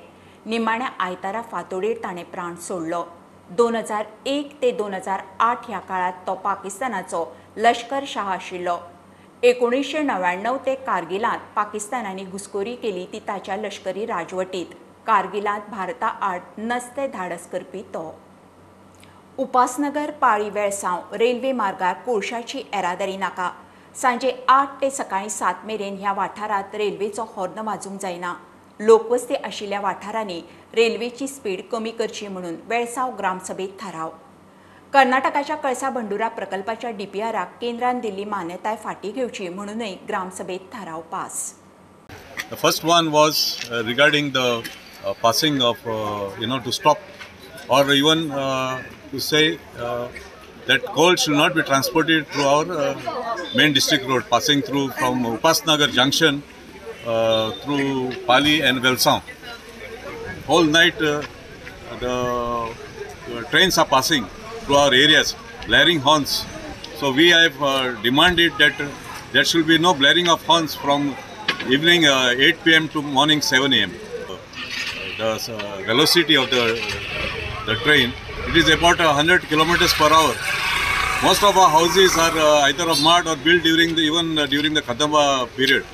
निमाण्या 0.46 0.88
आयतारा 0.98 1.42
फांतोडेर 1.50 1.96
ताणें 2.04 2.24
प्राण 2.24 2.54
सोडलो. 2.68 3.04
दोन 3.50 3.76
हजार 3.76 4.06
एक 4.26 4.60
ते 4.62 4.70
दोन 4.70 4.94
हजार 4.94 5.22
आठ 5.40 5.68
ह्या 5.68 5.78
काळात 5.78 6.26
तो 6.26 6.34
पाकिस्तानाचो 6.34 7.26
लश्कर 7.56 8.04
शाह 8.06 8.32
आशिल्लो. 8.32 8.76
एकोणीसशे 9.42 10.02
णव्याण्णव 10.02 10.56
ते 10.66 10.74
कारगिलांत 10.74 11.38
पाकिस्तानाने 11.56 12.24
घुसखोरी 12.24 12.74
केली 12.76 13.04
ती 13.12 13.18
ताच्या 13.28 13.56
लश्करी 13.56 14.04
राजवटीत. 14.06 14.74
कारगिलांत 15.06 15.70
भारताआड 15.70 16.40
नसते 16.58 17.06
धाडस 17.08 17.46
करपी 17.50 17.82
तो. 17.94 18.02
उपासनगर 19.38 20.10
पाळी 20.10 20.50
वेळसांव 20.50 21.14
रेल्वे 21.16 21.52
मार्गार 21.52 21.94
कोळशाची 22.06 22.58
येरादारी 22.58 23.16
नाका. 23.16 23.50
सांजे 23.96 24.36
आठ 24.48 24.80
ते 24.80 24.90
सकाळी 24.90 25.30
सात 25.30 25.64
मेरेन 25.64 25.96
ह्या 25.98 26.12
वाठारांत 26.12 26.74
रेल्वेचो 26.74 27.26
हॉर्न 27.36 27.58
वाजूंक 27.58 28.00
जायना 28.00 28.34
लोकवस्ती 28.80 29.34
आशिल्ल्या 29.34 29.80
वाठारांनी 29.80 30.40
रेल्वेची 30.74 31.26
स्पीड 31.28 31.60
कमी 31.72 31.90
करची 31.90 32.28
म्हणून 32.28 32.56
वेळसांव 32.68 33.16
ग्रामसभेत 33.18 33.68
थाराव. 33.80 34.10
कर्नाटकाच्या 34.92 35.56
कळसा 35.56 35.88
बंडुरा 35.90 36.28
प्रकल्पाच्या 36.36 36.90
डीपीआराक 36.90 37.50
केंद्रान 37.60 37.98
दिल्ली 38.00 38.24
मान्यताय 38.24 38.76
फाटी 38.84 39.10
घेवची 39.10 39.48
म्हणूनय 39.48 39.94
ग्रामसभेत 40.08 40.60
थाराव 40.72 41.00
pass 41.12 41.54
The 42.50 42.56
first 42.60 42.84
one 42.84 43.10
was 43.14 43.40
uh, 43.70 43.82
regarding 43.88 44.30
the 44.36 44.46
uh, 44.46 45.12
passing 45.22 45.60
of, 45.62 45.84
uh, 45.86 46.30
you 46.40 46.48
know, 46.52 46.58
to 46.64 46.72
stop 46.72 46.98
or 47.68 47.82
even 47.96 48.24
uh, 48.32 48.82
to 49.12 49.20
say 49.26 49.42
uh, 49.78 50.08
that 50.66 50.88
coal 50.96 51.14
should 51.14 51.36
not 51.42 51.54
be 51.58 51.62
transported 51.68 52.26
through 52.32 52.48
our 52.54 52.80
uh, 52.86 52.96
main 53.60 53.72
district 53.78 54.08
road, 54.08 54.26
passing 54.32 54.64
through 54.70 54.88
from 54.98 55.22
Upasnagar 55.34 55.90
Junction 56.00 56.42
uh, 57.06 57.52
through 57.62 58.10
Pali 58.26 58.56
and 58.62 58.82
Velsaung. 58.88 59.22
Whole 60.50 60.68
night 60.80 61.00
uh, 61.00 61.22
the 62.00 62.14
uh, 62.16 63.42
trains 63.54 63.78
are 63.78 63.86
passing 63.96 64.26
through 64.70 64.78
our 64.78 64.94
areas, 64.94 65.34
blaring 65.66 65.98
horns. 65.98 66.44
So 66.98 67.10
we 67.12 67.30
have 67.30 67.60
uh, 67.60 68.00
demanded 68.02 68.52
that 68.58 68.76
there 69.32 69.44
should 69.44 69.66
be 69.66 69.78
no 69.78 69.94
blaring 69.94 70.28
of 70.28 70.44
horns 70.46 70.76
from 70.76 71.16
evening 71.68 72.06
uh, 72.06 72.34
8 72.36 72.64
p.m. 72.64 72.88
to 72.90 73.02
morning 73.02 73.40
7 73.42 73.72
a.m. 73.72 73.92
Uh, 74.28 74.36
the 75.18 75.82
velocity 75.86 76.36
of 76.36 76.48
the 76.50 76.62
the 77.66 77.74
train 77.86 78.12
it 78.48 78.56
is 78.60 78.68
about 78.68 79.00
100 79.00 79.42
kilometers 79.48 79.92
per 79.94 80.10
hour. 80.18 80.36
Most 81.24 81.42
of 81.42 81.58
our 81.62 81.70
houses 81.78 82.16
are 82.26 82.38
uh, 82.38 82.68
either 82.68 82.88
of 82.88 83.02
mud 83.02 83.26
or 83.26 83.36
built 83.48 83.64
during 83.64 83.96
the 83.96 84.02
even 84.02 84.36
during 84.54 84.72
the 84.72 84.82
Kadamba 84.82 85.48
period. 85.56 85.84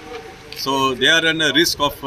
So 0.67 0.95
they 0.95 1.09
are 1.17 1.25
in 1.33 1.41
a 1.41 1.51
risk 1.63 1.81
of 1.81 1.99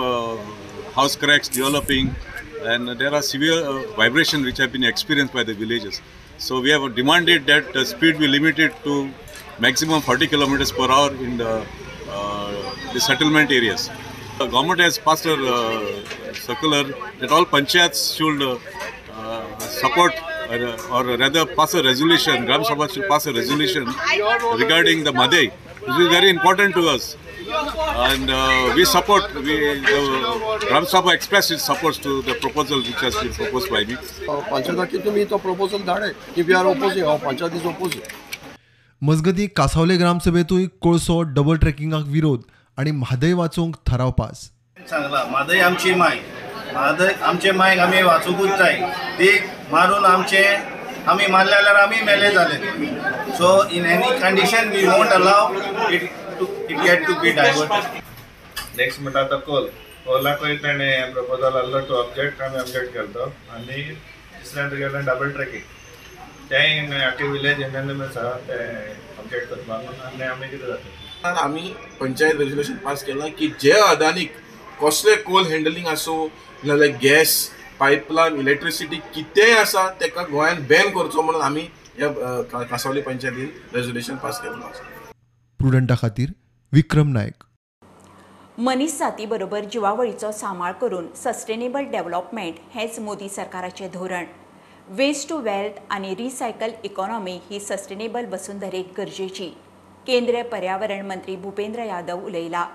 house 1.00 1.16
cracks 1.16 1.50
developing, 1.50 2.16
and 2.62 2.88
there 3.02 3.14
are 3.14 3.24
severe 3.34 3.60
uh, 3.66 3.84
vibrations 4.04 4.46
which 4.46 4.58
have 4.60 4.72
been 4.72 4.88
experienced 4.94 5.34
by 5.34 5.44
the 5.52 5.56
villagers. 5.66 6.02
So 6.40 6.62
we 6.62 6.70
have 6.72 6.96
demanded 6.96 7.46
that 7.48 7.74
the 7.74 7.86
speed 7.86 8.18
be 8.18 8.28
limited 8.28 8.74
to 8.86 9.12
maximum 9.60 10.02
40 10.02 10.28
kilometers 10.28 10.72
per 10.72 10.90
hour 10.90 11.12
in 11.14 11.38
the 11.38 11.66
uh, 12.10 12.76
the 12.94 13.00
settlement 13.02 13.52
areas. 13.52 13.90
The 14.38 14.48
government 14.48 14.80
has 14.80 14.98
passed 14.98 15.26
a 15.26 15.34
uh, 15.34 16.34
circular 16.34 16.84
that 17.20 17.30
all 17.32 17.46
panchayats 17.46 18.16
should 18.16 18.42
uh, 18.42 19.60
support 19.60 20.14
uh, 20.50 20.78
or 20.94 21.18
rather 21.18 21.46
pass 21.46 21.74
a 21.74 21.84
resolution. 21.84 22.46
Gram 22.46 22.64
Sabha 22.64 22.90
should 22.94 23.08
pass 23.10 23.26
a 23.28 23.34
resolution 23.34 23.86
regarding 24.58 25.04
the 25.04 25.12
Madai, 25.12 25.48
which 25.82 26.00
is 26.00 26.08
very 26.08 26.30
important 26.30 26.74
to 26.76 26.88
us. 26.88 27.18
And 27.50 28.30
uh, 28.30 28.74
we 28.76 28.86
support, 28.86 29.34
we, 29.34 29.56
the 29.82 30.66
Gram 30.68 30.86
Sabha 30.86 31.14
expressed 31.14 31.52
its 31.52 31.64
support 31.64 31.96
to 31.96 32.22
the 32.22 32.36
proposal 32.36 32.78
which 32.78 33.02
has 33.02 33.16
been 33.16 33.34
proposed 33.34 33.70
by 33.72 33.84
me. 33.86 33.98
पंचायती 34.28 34.98
तुम्ही 35.06 35.26
तो 35.30 35.38
proposal 35.38 35.82
Dhade 35.88 36.10
की 36.36 36.42
we 36.42 36.54
R 36.54 36.66
opposite 36.66 37.04
हांव 37.06 37.18
पंचायतीच 37.26 37.66
opposite 37.66 38.14
मजगती 39.02 39.48
कासावले 39.58 39.98
ग्रामसभेतूय 39.98 40.66
कोळसो 40.82 41.22
double 41.36 41.58
ट्रॅकिंगाक 41.66 42.06
विरोध 42.16 42.42
आणि 42.78 42.92
म्हादय 42.92 43.34
वाचोवंक 43.34 43.76
थाराव 43.88 44.12
पास. 44.18 44.50
सांगला 44.90 45.24
म्हादय 45.30 45.60
आमची 45.62 45.94
माय. 45.94 46.20
म्हादय 46.74 47.14
आमचे 47.30 47.52
मायक 47.52 47.80
आमी 47.80 48.02
वाचोवूंकूच 48.02 48.58
जाय. 48.60 48.76
ती 49.20 49.38
मारून 49.72 50.06
आमचे 50.06 50.44
आमी 51.08 51.28
मारले 51.32 51.52
जाल्यार 51.52 51.76
आमी 51.76 52.02
मेले 52.06 52.32
जाले 52.32 52.58
so 53.38 53.50
in 53.72 53.86
any 53.86 54.20
condition 54.20 54.70
we 54.70 54.86
won't 54.88 55.12
allow 55.14 55.54
it 55.94 56.10
to 56.40 56.46
it 56.70 56.78
get 56.80 57.06
to 57.08 57.14
be 57.22 57.32
diverted 57.42 58.78
next 58.78 59.02
म्हणटा 59.02 59.24
तो 59.32 59.38
कोल 59.50 59.68
कोलाकूय 60.06 60.56
ताणें 60.64 61.14
प्रपोजल 61.14 61.56
आहलो 61.58 61.80
टू 61.88 61.96
ऑब्जेक्ट 61.96 62.42
आमी 62.42 62.60
ऑब्जेक्ट 62.60 62.94
केलो 62.94 63.32
आनी 63.56 63.82
दुसऱ्यान 63.84 64.70
गेलें 64.78 65.06
डबल 65.06 65.32
ट्रॅकींग 65.32 65.62
तेंय 66.52 67.04
आख्खे 67.04 67.28
विलेज 67.28 67.62
एम 67.64 68.02
आसा 68.02 68.32
ते 68.48 68.60
ऑब्जेक्ट 69.20 69.50
करपाक 69.50 70.06
आनी 70.06 70.24
आमी 70.24 70.48
कितें 70.50 70.68
जाता. 70.68 71.30
आमी 71.44 71.74
पंचायत 72.00 72.36
रेजोल्युशन 72.40 72.76
पास 72.86 73.04
केलां 73.04 73.30
की 73.40 73.48
जे 73.62 73.72
अदानीक 73.82 74.36
कसले 74.84 75.16
कोल 75.24 75.46
हँडलिंग 75.52 75.88
आसूं 75.88 76.28
नाजाल्यार 76.64 76.98
गॅस 77.04 77.36
पायपलायन 77.80 78.40
इलेक्ट्रिसिटी 78.40 78.98
कितेंय 79.16 79.54
आसा 79.58 79.88
तेका 80.00 80.24
गोंयान 80.32 80.64
बॅन 80.70 80.90
करचो 80.98 81.22
म्हणून 81.22 81.42
आमी 81.42 81.68
ह्या 81.98 82.10
कांसावली 82.52 83.02
पंचायतीन 83.02 83.50
रेजोल्युशन 83.76 84.16
पास 84.24 84.42
केल्लो 84.42 84.66
आसा 84.68 85.09
प्रुडंटा 85.60 85.96
खातीर 85.96 86.30
विक्रम 86.74 87.08
नायक. 87.08 87.44
मनीस 88.58 88.98
जाती 89.00 89.26
बरोबर 89.26 89.64
जिवावळीचो 89.72 90.32
सांबाळ 90.32 90.72
करून 90.82 91.08
सस्टेनेबल 91.16 91.86
डेव्हलपमेंट 91.92 92.56
हेच 92.76 93.00
मोदी 93.00 93.28
सरकाराचे 93.30 93.88
धोरण. 93.94 94.26
वेस्ट 94.90 95.30
टू 95.30 95.38
वेल्थ 95.38 95.82
आणि 95.90 96.14
रिसायकल 96.16 96.72
इकॉनॉमी 96.84 97.38
ही 97.50 97.60
सस्टेनेबल 97.60 98.26
वसुंधरेक 98.34 98.94
गरजेची. 98.98 99.50
केंद्रीय 100.08 100.44
पर्यावरण 100.44 101.06
मंत्री 101.08 101.36
भूपेंद्र 101.36 101.86
यादव 101.86 102.26
उलयला 102.26 102.66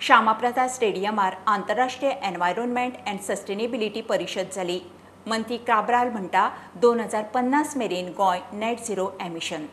श्यामाप्रसाद 0.00 0.70
स्टेडियमार 0.70 1.34
आंतरराष्ट्रीय 1.46 2.12
एनवायरोनमेंट 2.22 2.96
अँड 3.06 3.20
सस्टेनेबिलिटी 3.28 4.00
परिशद 4.10 4.52
जाली 4.56 4.78
मंत्री 5.26 5.56
काब्राल 5.66 6.10
म्हणटा 6.10 6.48
दोन 6.82 7.00
हजार 7.00 7.22
पन्नास 7.34 7.76
मेरेन 7.76 8.12
गोंय 8.16 8.40
नेट 8.52 8.86
झिरो 8.86 9.10
एमिशन 9.20 9.66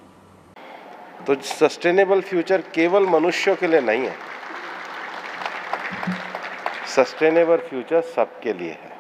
तो 1.28 1.36
सस्टेनेबल 1.36 2.22
फ्यूचर 2.22 2.62
केवल 2.62 3.06
मनुष्यों 3.06 3.56
के 3.56 3.68
लिए 3.68 3.82
नहीं 3.82 4.08
है। 4.08 4.16
सस्टेनेबल 6.88 7.58
फ्यूचर 7.58 8.02
सबके 8.02 8.54
लिए 8.54 8.72
है। 8.72 8.92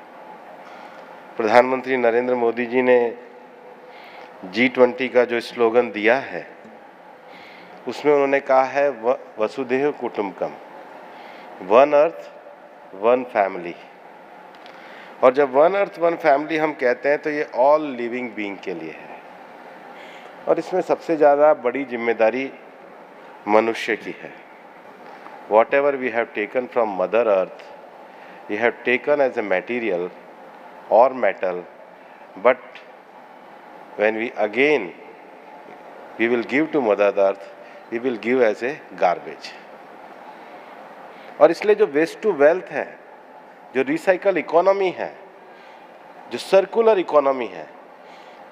प्रधानमंत्री 1.37 1.97
नरेंद्र 1.97 2.35
मोदी 2.35 2.65
जी 2.65 2.81
ने 2.81 3.17
जी 4.45 4.67
ट्वेंटी 4.69 5.07
का 5.09 5.25
जो 5.25 5.39
स्लोगन 5.39 5.91
दिया 5.91 6.15
है, 6.15 6.47
उसमें 7.87 8.13
उन्होंने 8.13 8.39
कहा 8.39 8.63
है, 8.63 8.89
व- 8.89 9.19
वसुधैव 9.39 9.91
कुटुंबकम 9.91 10.51
वन 11.61 11.93
अर्थ 11.93 12.31
वन 12.95 13.23
फैमिली 13.23 13.75
और 15.23 15.33
जब 15.33 15.53
वन 15.53 15.73
अर्थ 15.73 15.99
वन 15.99 16.15
फैमिली 16.15 16.57
हम 16.57 16.73
कहते 16.73 17.09
हैं 17.09 17.17
तो 17.17 17.29
ये 17.29 17.49
ऑल 17.55 17.81
लिविंग 17.81 18.31
बीइंग 18.31 18.57
के 18.57 18.73
लिए 18.73 18.91
है। 18.91 19.12
और 20.47 20.59
इसमें 20.59 20.81
सबसे 20.81 21.15
ज़्यादा 21.17 21.53
बड़ी 21.63 21.83
ज़िम्मेदारी 21.85 22.51
मनुष्य 23.47 23.95
की 23.95 24.15
है। 24.21 24.31
Whatever 25.73 25.95
we 25.95 26.09
have 26.09 26.27
taken 26.35 26.65
from 26.73 26.95
mother 27.01 27.27
earth 27.27 27.63
we 28.49 28.55
have 28.57 28.73
taken 28.85 29.21
as 29.21 29.37
a 29.39 29.41
material 29.41 30.09
और 30.91 31.13
metal 31.25 31.63
but 32.43 32.81
when 33.97 34.15
we 34.15 34.27
again, 34.33 34.85
we 36.19 36.27
will 36.27 36.43
give 36.43 36.71
to 36.71 36.79
mother 36.81 37.13
earth, 37.15 37.43
we 37.91 37.99
will 37.99 38.15
give 38.17 38.39
as 38.41 38.63
a 38.63 38.71
garbage. 39.01 39.49
और 41.41 41.51
इसलिए 41.51 41.75
जो 41.75 41.85
वेस्ट 41.87 42.19
टू 42.21 42.31
वेल्थ 42.31 42.71
है, 42.71 42.85
जो 43.75 43.81
recycle 43.81 44.37
economy 44.37 44.89
है, 44.97 45.11
जो 46.31 46.37
circular 46.37 46.99
economy 46.99 47.47
है 47.47 47.67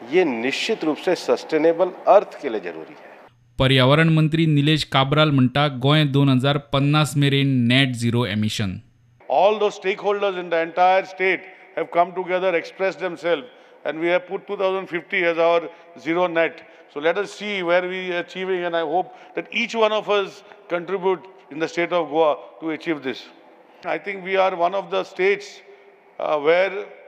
ये 0.01 0.23
निश्चित 0.25 0.83
रूप 0.83 0.97
से 0.97 1.15
सस्टेनेबल 1.15 1.91
अर्थ 2.07 2.41
के 2.41 2.49
लिए 2.49 2.59
ज़रूरी 2.59 2.93
है। 2.93 3.09
पर्यावरण 3.59 4.09
मंत्री 4.09 4.45
निलेश 4.47 4.83
काबराल 4.83 5.31
मंटा 5.31 5.67
गोय 5.83 6.05
2050 6.13 7.15
में 7.17 7.29
rain 7.29 7.47
net 7.67 7.91
zero 7.95 8.25
emission 8.25 8.79
all 9.29 9.59
the 9.59 9.69
stakeholders 9.99 10.37
in 10.37 10.49
the 10.49 10.53
entire 10.53 11.05
state 11.05 11.45
have 11.77 12.55
express 12.55 12.97
and 13.85 13.99
we 13.99 14.07
have 14.07 14.19
put 14.29 14.45
us 17.17 17.31
see 17.31 17.61
where 17.61 17.85
and 18.65 18.75
I 18.75 18.81
hope 18.81 19.13
contribute 20.71 21.27
in 21.53 21.59
the 21.59 21.65
state 21.65 21.93
of 21.93 22.09
Goa 22.09 22.33
to 22.61 22.71
achieve 22.71 22.99
this 22.99 23.23
I 23.87 23.99
think 24.07 24.23
we 24.25 24.35
are 24.45 24.55
one 24.55 24.75
of 24.81 24.89
the 24.95 25.03
states 25.03 25.61
where 26.39 27.00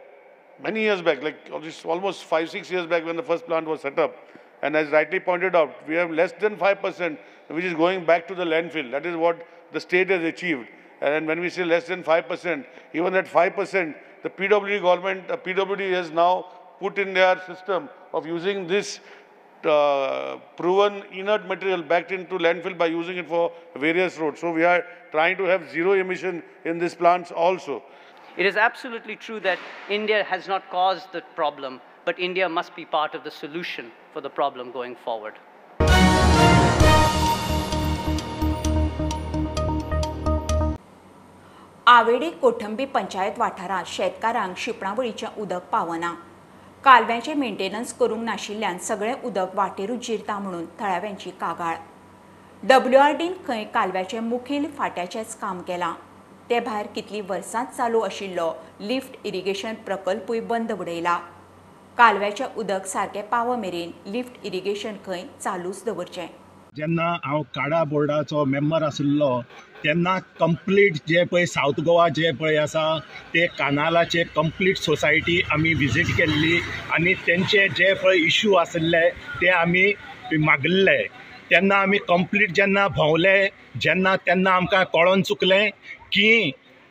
many 0.61 0.81
years 0.81 1.01
back, 1.01 1.21
like 1.23 1.37
almost- 1.51 2.23
five, 2.23 2.49
six 2.49 2.69
years 2.71 2.85
back 2.85 3.05
when 3.05 3.15
the 3.15 3.23
first 3.23 3.45
plant 3.45 3.67
was 3.67 3.81
set 3.81 3.97
up, 3.99 4.15
and 4.61 4.75
as 4.75 4.89
rightly 4.89 5.19
pointed 5.19 5.55
out, 5.55 5.87
we 5.87 5.95
have 5.95 6.11
less 6.11 6.31
than 6.33 6.55
5%, 6.55 7.17
which 7.47 7.65
is 7.65 7.73
going 7.73 8.05
back 8.05 8.27
to 8.27 8.35
the 8.35 8.45
landfill. 8.45 8.91
That 8.91 9.05
is 9.05 9.15
what 9.15 9.45
the 9.71 9.79
state 9.79 10.09
has 10.09 10.23
achieved. 10.23 10.67
And 11.01 11.27
when 11.27 11.41
we 11.41 11.49
say 11.49 11.65
less 11.65 11.87
than 11.87 12.03
5%, 12.03 12.65
even 12.93 13.13
at 13.15 13.27
5%, 13.27 13.95
the 14.23 14.29
PWD 14.29 14.81
government, 14.81 15.29
uh, 15.29 15.35
PWD 15.35 15.91
has 15.91 16.11
now 16.11 16.45
put 16.79 16.97
in 16.97 17.13
their 17.13 17.41
system 17.45 17.89
of 18.13 18.25
using 18.25 18.67
this 18.67 19.01
uh, 19.65 20.37
proven 20.57 21.03
inert 21.11 21.45
material 21.47 21.81
back 21.81 22.11
into 22.11 22.37
landfill 22.37 22.77
by 22.77 22.85
using 22.85 23.17
it 23.17 23.27
for 23.27 23.51
various 23.75 24.17
roads. 24.17 24.39
So 24.39 24.51
we 24.51 24.63
are 24.63 24.83
trying 25.11 25.37
to 25.37 25.43
have 25.43 25.69
zero 25.71 25.93
emission 25.93 26.43
in 26.65 26.79
these 26.79 26.95
plants 26.95 27.31
also. 27.31 27.83
It 28.36 28.48
is 28.48 28.56
absolutely 28.56 29.15
true 29.15 29.39
that 29.41 29.60
India 29.88 30.24
has 30.24 30.48
not 30.48 30.67
caused 30.72 31.12
the 31.12 31.22
problem, 31.36 31.80
but 32.04 32.17
India 32.17 32.50
must 32.50 32.76
be 32.76 32.84
part 32.84 33.13
of 33.13 33.24
the 33.24 33.30
solution 33.30 33.91
for 34.12 34.22
the 34.22 34.30
problem 34.30 34.72
going 34.72 34.96
forward. 34.96 35.34
Avedi 41.88 42.30
Kothambi 42.41 42.86
panchayat 42.86 43.38
वाठारात 43.39 43.88
शेतकारांक 43.88 44.58
शिपणावळीचें 44.58 45.28
उदक 45.41 45.67
पावना 45.72 46.13
कालव्याचे 46.84 47.34
maintenance 47.34 47.93
करूंक 48.00 48.24
नाशिल्ल्यान 48.24 48.78
सगळें 48.88 49.13
उदक 49.24 49.56
वाटेरूच 49.56 50.06
जिरता 50.08 50.39
म्हणून 50.39 50.65
थळाव्यांची 50.80 51.32
कागाळ 51.41 51.76
डब्ल्यू 52.63 53.00
आर 53.00 53.15
डीन 53.17 53.34
खंय 53.48 53.63
कालव्याचे 53.74 54.19
मुखेल 54.19 54.65
फाट्याचेंच 54.78 55.36
काम 55.41 55.62
केलां 55.67 55.93
ते 56.49 56.60
भायर 56.60 56.88
कितलीं 56.95 57.21
वर्सांच 57.29 57.75
चालू 57.77 57.99
आशिल्लो. 58.01 58.51
लिफ्ट 58.82 59.25
इरिगेशन 59.25 59.73
प्रकल्पूय 59.86 60.39
बंद 60.49 60.71
उडयला. 60.71 61.17
कालव्याचें 61.97 62.56
उदक 62.58 62.86
सारकें 62.88 63.27
पाव 63.29 63.56
मेरेन 63.60 63.91
लिफ्ट 64.12 64.45
इरिगेशन 64.45 64.95
खंय 65.06 65.23
चालूच 65.41 65.84
दवरचें. 65.86 66.27
जेन्ना 66.77 67.10
हांव 67.23 67.41
काडा 67.56 67.84
बोर्डाचो 67.89 68.43
मेंबर 68.53 68.84
आशिल्लो 68.84 69.32
तेन्ना 69.84 70.17
कंप्लीट 70.39 70.95
जे 71.08 71.23
पळय 71.32 71.45
सावथ 71.45 71.79
गोवा 71.86 72.08
जे 72.17 72.32
पळय 72.39 72.58
आसा 72.58 72.86
ते 73.34 73.45
कानालाचे 73.60 74.23
कंप्लीट 74.36 74.77
सोसायटी 74.77 75.41
आमी 75.53 75.73
विजीट 75.79 76.08
केल्ली 76.17 76.60
आनी 76.93 77.13
तेंचे 77.27 77.67
जे 77.77 77.93
पळय 78.03 78.25
इश्यू 78.25 78.53
आशिल्ले 78.63 79.10
ते 79.41 79.49
आमी 79.49 79.91
मागिल्ले. 80.39 80.97
तेन्ना 81.53 81.75
आमी 81.77 81.97
कंप्लीट 82.09 82.51
जेन्ना 82.59 82.87
भोंवले 82.97 83.37
जेन्ना 83.85 84.15
तेन्ना 84.27 84.51
आमकां 84.59 84.83
कळोन 84.93 85.21
चुकलें 85.29 85.69
की 86.15 86.29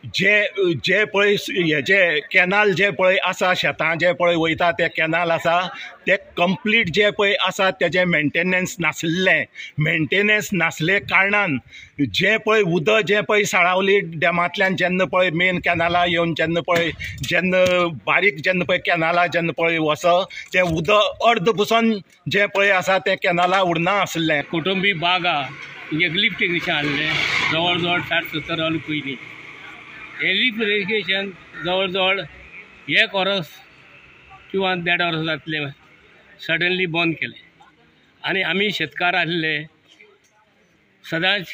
जे 0.04 0.42
जे 0.84 1.04
पळय 1.04 1.34
हेजे 1.48 2.20
कॅनाल 2.32 2.72
जे 2.74 2.88
पळय 2.90 3.16
आसा 3.24 3.52
शेतां 3.56 3.94
जे 3.98 4.12
पळय 4.12 4.34
वयता 4.36 4.70
ते 4.78 4.86
कॅनाल 4.96 5.30
आसा 5.30 5.58
ते 6.06 6.16
कंप्लीट 6.36 6.88
जे 6.94 7.10
पळय 7.18 7.34
आसा 7.46 7.70
तेजें 7.80 8.04
मेंटेनन्स 8.04 8.74
नासलें 8.80 9.44
मेंटेनन्स 9.78 10.48
नासले 10.52 10.98
कारणान 11.00 11.56
जे 12.14 12.36
पळय 12.46 12.62
उदक 12.74 13.00
जें 13.06 13.20
पळय 13.28 13.44
साळावली 13.44 13.98
डॅमांतल्यान 14.14 14.76
जेन्ना 14.76 15.04
पळय 15.12 15.30
मेन 15.32 15.60
कॅनाला 15.64 16.04
येवन 16.08 16.34
जेन्ना 16.38 16.60
पळय 16.66 16.90
जेन्ना 17.28 17.64
बारीक 18.06 18.42
जेन्ना 18.44 18.64
पळय 18.64 18.78
कॅनला 18.86 19.26
जेन्ना 19.26 19.52
पळय 19.58 19.78
वच 19.80 20.06
तें 20.54 20.60
उदक 20.60 21.26
अर्द 21.28 21.50
पुसून 21.58 21.92
जें 22.30 22.46
पळय 22.54 22.70
आसा 22.70 22.98
तें 23.06 23.14
कॅनला 23.22 23.60
उरना 23.62 24.00
आसलें 24.00 24.40
कुटुंबी 24.50 24.92
बागा 25.04 25.40
एक 25.92 26.12
लिफ्ट 26.12 26.42
इरिगेशन 26.42 26.72
हाडलें 26.72 27.12
जवळ 27.52 27.76
जवळ 27.76 28.00
साठ 28.00 28.24
सत्तर 28.24 28.60
वर्सां 28.60 28.78
पयलीं 28.88 29.14
हें 30.22 30.34
लिफ्ट 30.34 30.60
इरिगेशन 30.62 31.30
जवळ 31.64 31.86
जवळ 31.90 32.20
एक 32.98 33.14
वर्स 33.14 33.48
किंवा 34.50 34.74
देड 34.88 35.02
वर्स 35.02 35.24
जातलें 35.26 35.68
सडनली 36.46 36.86
बंद 36.96 37.14
केले. 37.20 37.40
आनी 38.22 38.42
आमी 38.42 38.70
शेतकार 38.72 39.14
आसले 39.14 39.54
सदांच 41.04 41.46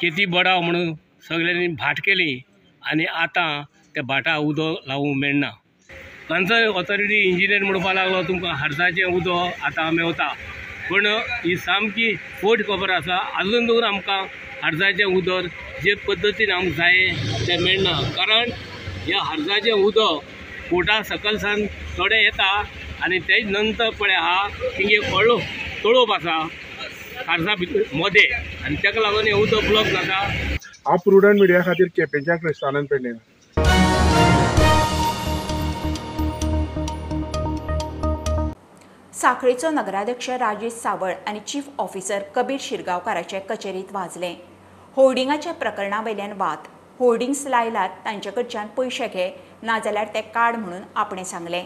शेती 0.00 0.24
बडाव 0.34 0.60
म्हणून 0.60 0.94
सगळ्यांनी 1.28 1.66
भाट 1.82 2.00
केली 2.04 2.38
आनी 2.82 3.04
आतां 3.04 3.62
त्या 3.94 4.02
भाटा 4.12 4.36
उदो 4.50 4.72
लावूंक 4.86 5.16
मेळना 5.20 5.50
तांचो 6.30 6.54
ऑथॉरिटी 6.78 7.20
इंजिनियर 7.28 7.62
म्हणपाक 7.62 7.94
लागलो 7.94 8.22
तुमकां 8.28 8.54
हाडसाचें 8.58 9.04
उदो 9.04 9.38
आतां 9.64 9.90
मेवता 9.94 10.32
पूण 10.88 11.06
ही 11.44 11.56
सामकी 11.56 12.14
फोट 12.40 12.66
खबर 12.68 12.90
आसा 12.90 13.16
आजून 13.40 13.66
दवर 13.66 13.84
आमकां 13.86 14.24
हाडसाचें 14.62 15.04
उदक 15.04 15.46
जे 15.84 15.94
पद्दतीन 16.06 16.50
आमकां 16.52 16.72
जाय 16.76 17.46
तें 17.46 17.62
मेळना 17.62 17.92
कारण 18.16 18.50
ह्या 19.06 19.22
हाडसाचें 19.28 19.72
उदक 19.72 20.30
पोटा 20.70 21.02
सकयल 21.08 21.36
सावन 21.38 21.64
थोडें 21.96 22.16
येता 22.16 22.50
आणि 23.02 23.18
तेच 23.28 23.46
नंतर 23.46 23.90
पळय 24.00 24.14
आहा 24.14 24.46
थिंग 24.76 24.90
एक 24.90 25.08
व्हडलो 25.12 25.38
तळोप 25.84 26.12
आसा 26.12 26.38
खारसा 27.26 27.54
भितर 27.54 27.82
मदें 27.94 28.34
आनी 28.64 28.76
ताका 28.84 29.00
लागून 29.00 29.26
हें 29.26 29.32
उदक 29.32 29.66
ब्लॉक 29.68 29.86
जाता. 29.86 30.20
हांव 30.86 30.96
प्रुडंट 31.04 31.40
मिडिया 31.40 31.60
खातीर 31.66 31.88
केपेंच्या 31.96 32.36
क्रिस्तानान 32.36 32.84
पेडणें. 32.90 33.12
साखळीचो 39.20 39.70
नगराध्यक्ष 39.70 40.30
राजेश 40.30 40.72
सावळ 40.72 41.12
आणि 41.26 41.40
चीफ 41.48 41.68
ऑफिसर 41.78 42.22
कबीर 42.34 42.56
शिरगांवकाराचे 42.60 43.40
कचेरीत 43.50 43.92
वाजले. 43.92 44.34
होर्डिंगाच्या 44.96 45.52
प्रकरणा 45.52 46.00
वयल्यान 46.04 46.32
वाद. 46.38 46.66
होर्डिंग्स 46.98 47.46
लायलात 47.46 47.90
तांचे 48.04 48.30
कडच्यान 48.30 48.66
पयशे 48.76 49.06
घे 49.08 49.30
नाजाल्यार 49.62 50.08
ते 50.14 50.20
काड 50.34 50.56
म्हणून 50.56 50.82
आपणें 50.94 51.22
सांगलें. 51.24 51.64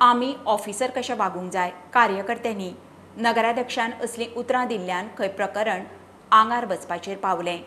आमी 0.00 0.32
ऑफिसर 0.46 0.90
कशें 0.96 1.14
वागूंक 1.16 1.50
जाय 1.52 1.70
कार्यकर्त्यांनी 1.94 2.70
नगराध्यक्षान 3.16 3.92
असलीं 4.04 4.34
उतरां 4.36 4.66
दिल्ल्यान 4.68 5.08
खंय 5.18 5.28
प्रकरण 5.28 5.84
आंगार 6.32 6.66
वचपाचेर 6.70 7.16
पावलें. 7.18 7.58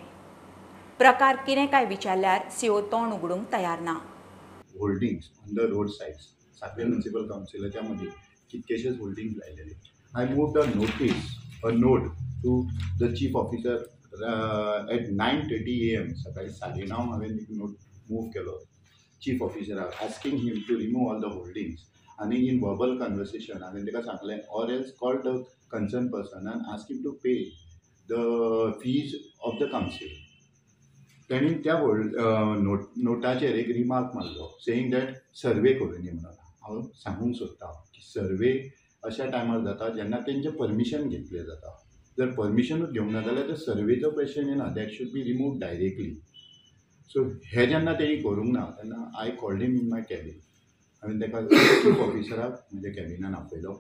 प्रकार 1.00 1.36
कितें 1.48 1.66
काय 1.68 1.86
विचारल्यार 1.86 2.50
सीओ 2.58 2.80
तोंड 2.92 3.14
उगडूंक 3.14 3.46
तयार 3.54 3.80
ना. 3.80 3.94
Holdings 4.80 5.30
on 5.44 5.54
the 5.56 5.70
road 5.72 5.90
sides 5.90 6.28
Sakhare 6.60 6.86
municipal 6.86 7.28
काउन्सिलाच्या 7.30 7.82
मध्ये 7.82 8.08
कितकेशेच 8.52 9.00
holdings 9.00 9.38
लायलेले 9.38 9.80
I 10.14 10.34
move 10.34 10.52
the 10.54 10.66
notice 10.76 11.36
a 11.66 11.70
note 11.74 12.08
to 12.44 12.62
the 13.00 13.14
chief 13.14 13.36
officer 13.38 13.84
at 14.14 15.10
nine 15.12 15.40
thirty 15.50 15.80
A 15.88 15.96
M 16.00 16.14
सकाळी 16.24 16.50
साडे 16.52 16.86
णव 16.90 17.10
हांवें 17.12 17.28
एक 17.28 17.48
नोट 17.50 17.76
मूव 18.10 18.28
केलो 18.34 18.58
chief 19.22 19.42
ऑफिसराक 19.44 20.04
asking 20.04 20.38
him 20.40 20.60
to 20.68 20.78
remove 20.80 21.10
all 21.12 21.22
the 21.22 21.34
holdings 21.34 21.86
आनी 22.22 22.38
इन 22.48 22.60
वर्बल 22.64 22.98
कन्वर्सेशन 22.98 23.64
हांवें 23.64 23.86
ताका 23.86 24.02
सांगलें 24.02 24.38
or 24.60 24.72
else 24.72 24.92
call 25.00 25.18
the 25.26 25.38
concern 25.72 26.08
person 26.10 26.48
आनी 26.48 26.74
asking 26.74 27.04
to 27.04 27.12
pay 27.24 27.34
the 28.10 28.20
fees 28.82 29.16
of 29.40 29.60
the 29.62 29.70
council 29.72 30.22
तेणी 31.30 31.54
त्या 31.64 31.74
होल्ड 31.80 32.16
नोट 32.64 32.80
नोटाचेर 33.04 33.56
एक 33.56 33.70
रिमार्क 33.76 34.16
मारलो 34.16 34.48
सेईंग 34.62 34.92
दॅट 34.92 35.14
सर्वे 35.42 35.74
करून 35.74 36.02
म्हणून. 36.02 36.34
हांव 36.64 36.82
सांगूंक 37.04 37.36
सोदतां 37.36 37.72
की 37.94 38.02
सर्वे 38.04 38.52
अशा 39.04 39.26
टायमार 39.30 39.60
जाता 39.64 39.90
जेन्ना 39.96 40.18
तेंचें 40.28 40.52
परमिशन 40.58 41.08
घेतलें 41.08 41.44
जाता 41.46 41.72
जर 42.18 42.32
परमिशनूच 42.34 42.90
घेवंक 42.90 43.12
ना 43.12 43.22
जाल्यार 43.22 43.48
तर 43.48 43.56
सर्वेचो 43.60 44.10
क्वेश्चन 44.12 44.50
येना 44.50 44.68
that 44.76 44.92
should 44.92 45.08
be 45.14 45.24
remove 45.24 45.58
directly 45.60 46.14
so 47.12 47.24
हे 47.54 47.66
जेन्ना 47.68 47.94
तेणी 48.00 48.16
करूंक 48.22 48.52
ना 48.54 48.66
तेन्ना 48.78 49.10
I 49.22 49.32
called 49.42 49.62
him 49.62 49.76
in 49.78 49.90
my 49.90 50.02
cabin 50.10 50.40
हांवें 51.04 51.20
ताका 51.22 51.42
चीफ 51.48 52.00
ऑफिसराक 52.02 52.60
म्हज्या 52.74 52.92
कॅबिनान 52.94 53.34
आपयलो 53.36 53.74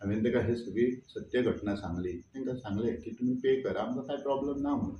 हांवें 0.00 0.24
ताका 0.24 0.40
हे 0.46 0.54
सगळी 0.56 0.90
सत्य 1.08 1.42
घटना 1.42 1.74
सांगली. 1.76 2.12
तांकां 2.34 2.54
सांगलें 2.56 2.94
की 3.00 3.10
तुमी 3.10 3.34
पे 3.42 3.54
करा 3.62 3.82
आमकां 3.82 4.04
कांय 4.04 4.22
प्रॉब्लम 4.22 4.60
ना 4.62 4.74
म्हणून 4.76 4.96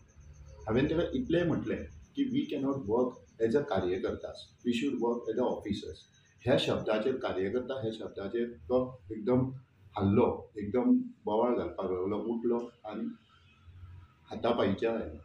हांवें 0.67 0.91
ताका 0.91 1.03
इतलें 1.15 1.43
म्हटलें 1.47 1.83
की 2.17 2.25
we 2.33 2.41
cannot 2.51 2.83
work 2.89 3.43
as 3.43 3.57
a 3.57 3.61
कार्यकर्तास. 3.71 4.45
We 4.65 4.73
should 4.73 4.99
work 5.03 5.31
as 5.31 5.39
a 5.39 5.43
officers 5.43 6.05
ह्या 6.43 6.57
शब्दाचेर 6.61 7.17
कार्यकर्ता 7.23 7.81
ह्या 7.81 7.91
शब्दाचेर 7.93 8.47
तो 8.69 8.79
एकदम 9.13 9.51
हल्लो 9.99 10.25
एकदम 10.59 10.93
बोवाळ 11.25 11.55
घालपाक 11.55 11.91
लागलो 11.91 12.17
उठलो 12.33 12.59
आनी 12.91 13.05
हातापायच्या 14.31 14.91
आयलो 14.91 15.17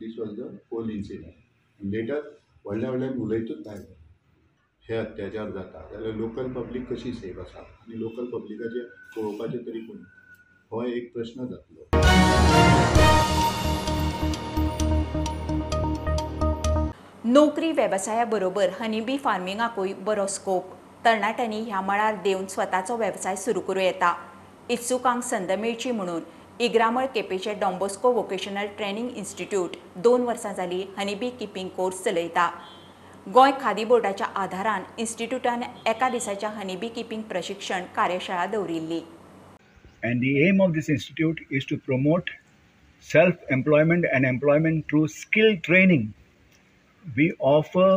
दीस 0.00 0.18
was 0.18 0.30
the 0.38 0.46
whole 0.70 0.90
incident 0.90 1.84
later 1.94 2.20
व्हडल्या 2.64 2.90
व्हडल्यान 2.90 3.18
उलयतूच 3.22 3.62
भायर 3.64 3.80
हे 4.88 4.96
अत्याचार 4.96 5.50
जाता. 5.50 5.86
जाल्यार 5.92 6.14
लोकल 6.14 6.52
पब्लीक 6.52 6.92
कशी 6.92 7.12
सेफ 7.12 7.38
आसा? 7.38 7.60
आनी 7.60 8.00
लोकल 8.00 8.30
पब्लिकाचेर 8.30 8.84
पळोवपाचें 9.16 9.66
तरी 9.66 9.80
कोण? 9.80 9.98
हो 10.70 10.82
एक 10.84 11.12
प्रश्न 11.14 11.46
जातलो. 11.46 11.88
नोकरी 17.32 17.72
वेवसाया 17.72 18.24
बरोबर 18.24 18.70
हनीबी 18.80 19.18
फार्मिंगाकूय 19.18 19.92
बरो 20.06 20.26
स्कोप 20.26 20.64
तरणाट्यांनी 21.04 21.60
ह्या 21.60 21.80
मळार 21.80 22.14
देवन 22.24 22.46
स्वताचो 22.46 22.96
वेवसाय 22.96 23.36
सुरू 23.36 23.60
करूं 23.60 23.82
येता. 23.82 24.14
इत्सुकांक 24.70 25.22
संद 25.24 25.52
मेळची 25.60 25.90
म्हणून 25.90 26.22
इग्रामळ 26.60 27.06
केपेचे 27.14 27.54
Don Bosco 27.60 28.12
vocational 28.12 28.66
training 28.76 29.08
institute 29.16 29.76
दोन 30.02 30.22
वर्सां 30.24 30.52
जालीं 30.54 30.84
हनीबी 30.98 31.30
किपिंग 31.38 31.68
कोर्स 31.76 32.02
चलयता. 32.04 32.50
गोंय 33.34 33.52
खादी 33.60 33.84
बोर्डाच्या 33.84 34.26
आधारान 34.42 34.82
इन्स्टिट्यूटान 34.98 35.62
एका 35.86 36.08
दिसाच्या 36.10 36.48
हनीबी 36.50 36.88
किपिंग 36.94 37.22
प्रशिक्षण 37.22 37.84
कार्यशाळा 37.96 38.46
दवरिल्ली. 38.46 39.00
And 40.02 40.22
the 40.22 40.30
aim 40.44 40.60
of 40.62 40.72
this 40.76 40.88
institute 40.92 41.40
is 41.58 41.66
to 41.72 41.76
promote 41.88 42.30
self 43.06 43.52
employment 43.56 44.06
and 44.14 44.28
employment 44.30 44.84
through 44.88 45.06
skill 45.16 45.52
training. 45.68 46.08
We 47.04 47.26
offer 47.52 47.90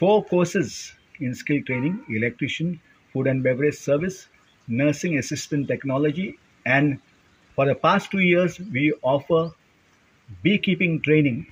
four 0.00 0.18
courses 0.32 0.74
in 1.20 1.34
skill 1.34 1.62
training 1.62 2.04
electrician, 2.08 2.80
food 3.12 3.26
and 3.26 3.42
beverage 3.42 3.74
service, 3.74 4.28
nursing 4.68 5.18
assistant 5.18 5.68
technology, 5.68 6.38
and 6.64 6.98
for 7.54 7.66
the 7.66 7.74
past 7.74 8.10
two 8.10 8.20
years, 8.20 8.58
we 8.58 8.92
offer 9.02 9.52
beekeeping 10.42 11.00
training. 11.02 11.46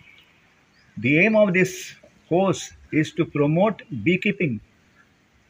The 0.97 1.25
aim 1.25 1.37
of 1.37 1.53
this 1.53 1.95
course 2.29 2.73
is 2.93 3.13
to 3.13 3.25
promote 3.25 3.83
beekeeping 4.03 4.61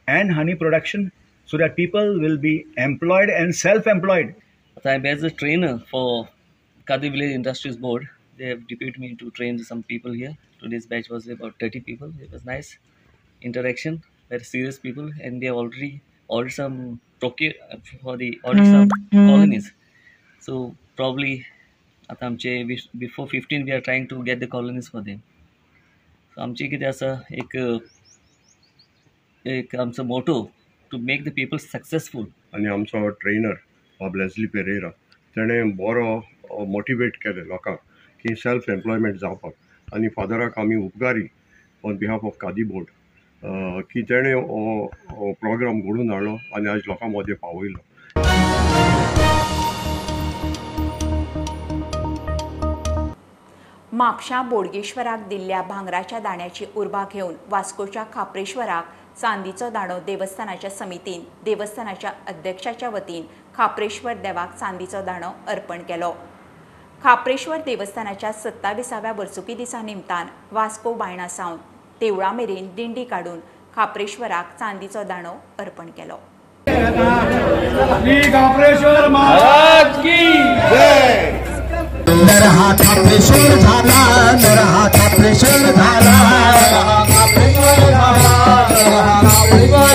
and 0.07 0.31
honey 0.31 0.55
production 0.55 1.11
so 1.45 1.57
that 1.57 1.75
people 1.75 2.19
will 2.19 2.37
be 2.37 2.65
employed 2.77 3.29
and 3.29 3.55
self-employed. 3.55 4.35
I'm 4.85 5.05
as 5.05 5.23
a 5.23 5.31
trainer 5.31 5.79
for 5.91 6.27
Kadi 6.85 7.09
Village 7.09 7.31
Industries 7.31 7.77
Board. 7.77 8.09
They 8.37 8.45
have 8.45 8.67
deputed 8.67 8.99
me 8.99 9.15
to 9.15 9.31
train 9.31 9.59
some 9.59 9.83
people 9.83 10.11
here. 10.11 10.37
Today's 10.59 10.85
batch 10.87 11.09
was 11.09 11.27
about 11.27 11.55
30 11.59 11.81
people. 11.81 12.13
It 12.21 12.31
was 12.31 12.45
nice 12.45 12.77
interaction, 13.41 14.01
very 14.31 14.43
serious 14.43 14.79
people, 14.79 15.09
and 15.21 15.41
they 15.41 15.47
have 15.47 15.55
already 15.55 16.01
ordered 16.29 16.51
some 16.51 16.99
procure 17.19 17.53
for 18.01 18.17
the 18.17 18.39
ordered 18.43 18.65
some 18.65 18.89
colonies. 19.11 19.71
So 20.41 20.75
probably 20.95 21.43
आता 22.11 22.25
आमचे 22.25 22.51
before 22.99 23.27
fifteen 23.27 23.63
we 23.63 23.71
are 23.71 23.79
trying 23.81 24.07
to 24.07 24.21
get 24.21 24.39
the 24.39 24.47
colonies 24.51 24.89
for 24.91 25.01
them 25.01 25.17
so 25.17 26.41
आमची 26.41 26.67
कितें 26.69 26.85
आसा 26.87 27.11
एक 27.39 27.55
एक 29.45 29.75
आमचो 29.79 30.03
motto 30.03 30.35
to 30.91 30.97
make 31.09 31.23
the 31.23 31.31
people 31.35 31.57
successful 31.57 32.25
आनी 32.55 32.67
आमचो 32.73 33.07
ट्रेनर 33.21 33.53
बाब 33.99 34.15
लेस्ली 34.21 34.45
पेरेरा 34.55 34.89
तेणें 35.35 35.75
बरो 35.77 36.09
मोटिवेट 36.75 37.15
केलें 37.23 37.43
लोकांक 37.47 37.79
की 38.23 38.35
सेल्फ 38.43 38.69
एम्प्लॉयमेंट 38.69 39.15
जावपाक 39.19 39.93
आनी 39.95 40.07
फादराक 40.17 40.59
आमी 40.59 40.75
उपकारी 40.85 41.27
on 41.83 41.97
behalf 41.97 42.25
of 42.25 42.37
Khadi 42.41 42.63
board 42.73 42.87
की 43.43 44.01
तेणें 44.09 44.33
हो 44.33 45.31
प्रोग्राम 45.41 45.79
घडून 45.79 46.11
हाडलो 46.11 46.35
आनी 46.55 46.69
आज 46.69 46.81
लोकां 46.87 47.09
मदें 47.11 47.33
पावयलो 47.41 47.79
म्हापशां 53.93 54.47
बोडगेश्वराक 54.49 55.27
दिल्ल्या 55.27 55.61
भांगराच्या 55.61 56.19
दाण्याची 56.19 56.65
उर्बा 56.75 57.03
घेवन 57.13 57.33
वास्कोच्या 57.49 58.03
खापरेश्वराक 58.13 58.85
चांदीचो 59.21 59.69
दाणो 59.69 59.97
देवस्थानाच्या 60.05 60.69
समितीन 60.69 61.23
देवस्थानाच्या 61.45 62.11
अध्यक्षाच्या 62.27 62.89
वतीन 62.89 63.23
खापरेश्वर 63.55 64.13
देवाक 64.13 64.55
चांदीचो 64.55 65.01
दाणो 65.05 65.29
अर्पण 65.47 65.81
केलो. 65.89 66.11
खापरेश्वर 67.03 67.61
देवस्थानाच्या 67.65 68.31
सत्ताविसाव्या 68.33 69.11
वर्सुकी 69.17 69.55
दिसा 69.55 69.81
निमतान 69.81 70.27
वास्को 70.51 70.93
बायणा 70.93 71.27
सावन 71.27 71.57
देवळा 72.01 72.31
मेरेन 72.31 72.67
दिंडी 72.75 73.03
काडून 73.03 73.39
खापरेश्वराक 73.75 74.57
चांदीचो 74.59 75.03
दाणो 75.09 75.33
अर्पण 75.59 75.89
केलो. 75.97 76.17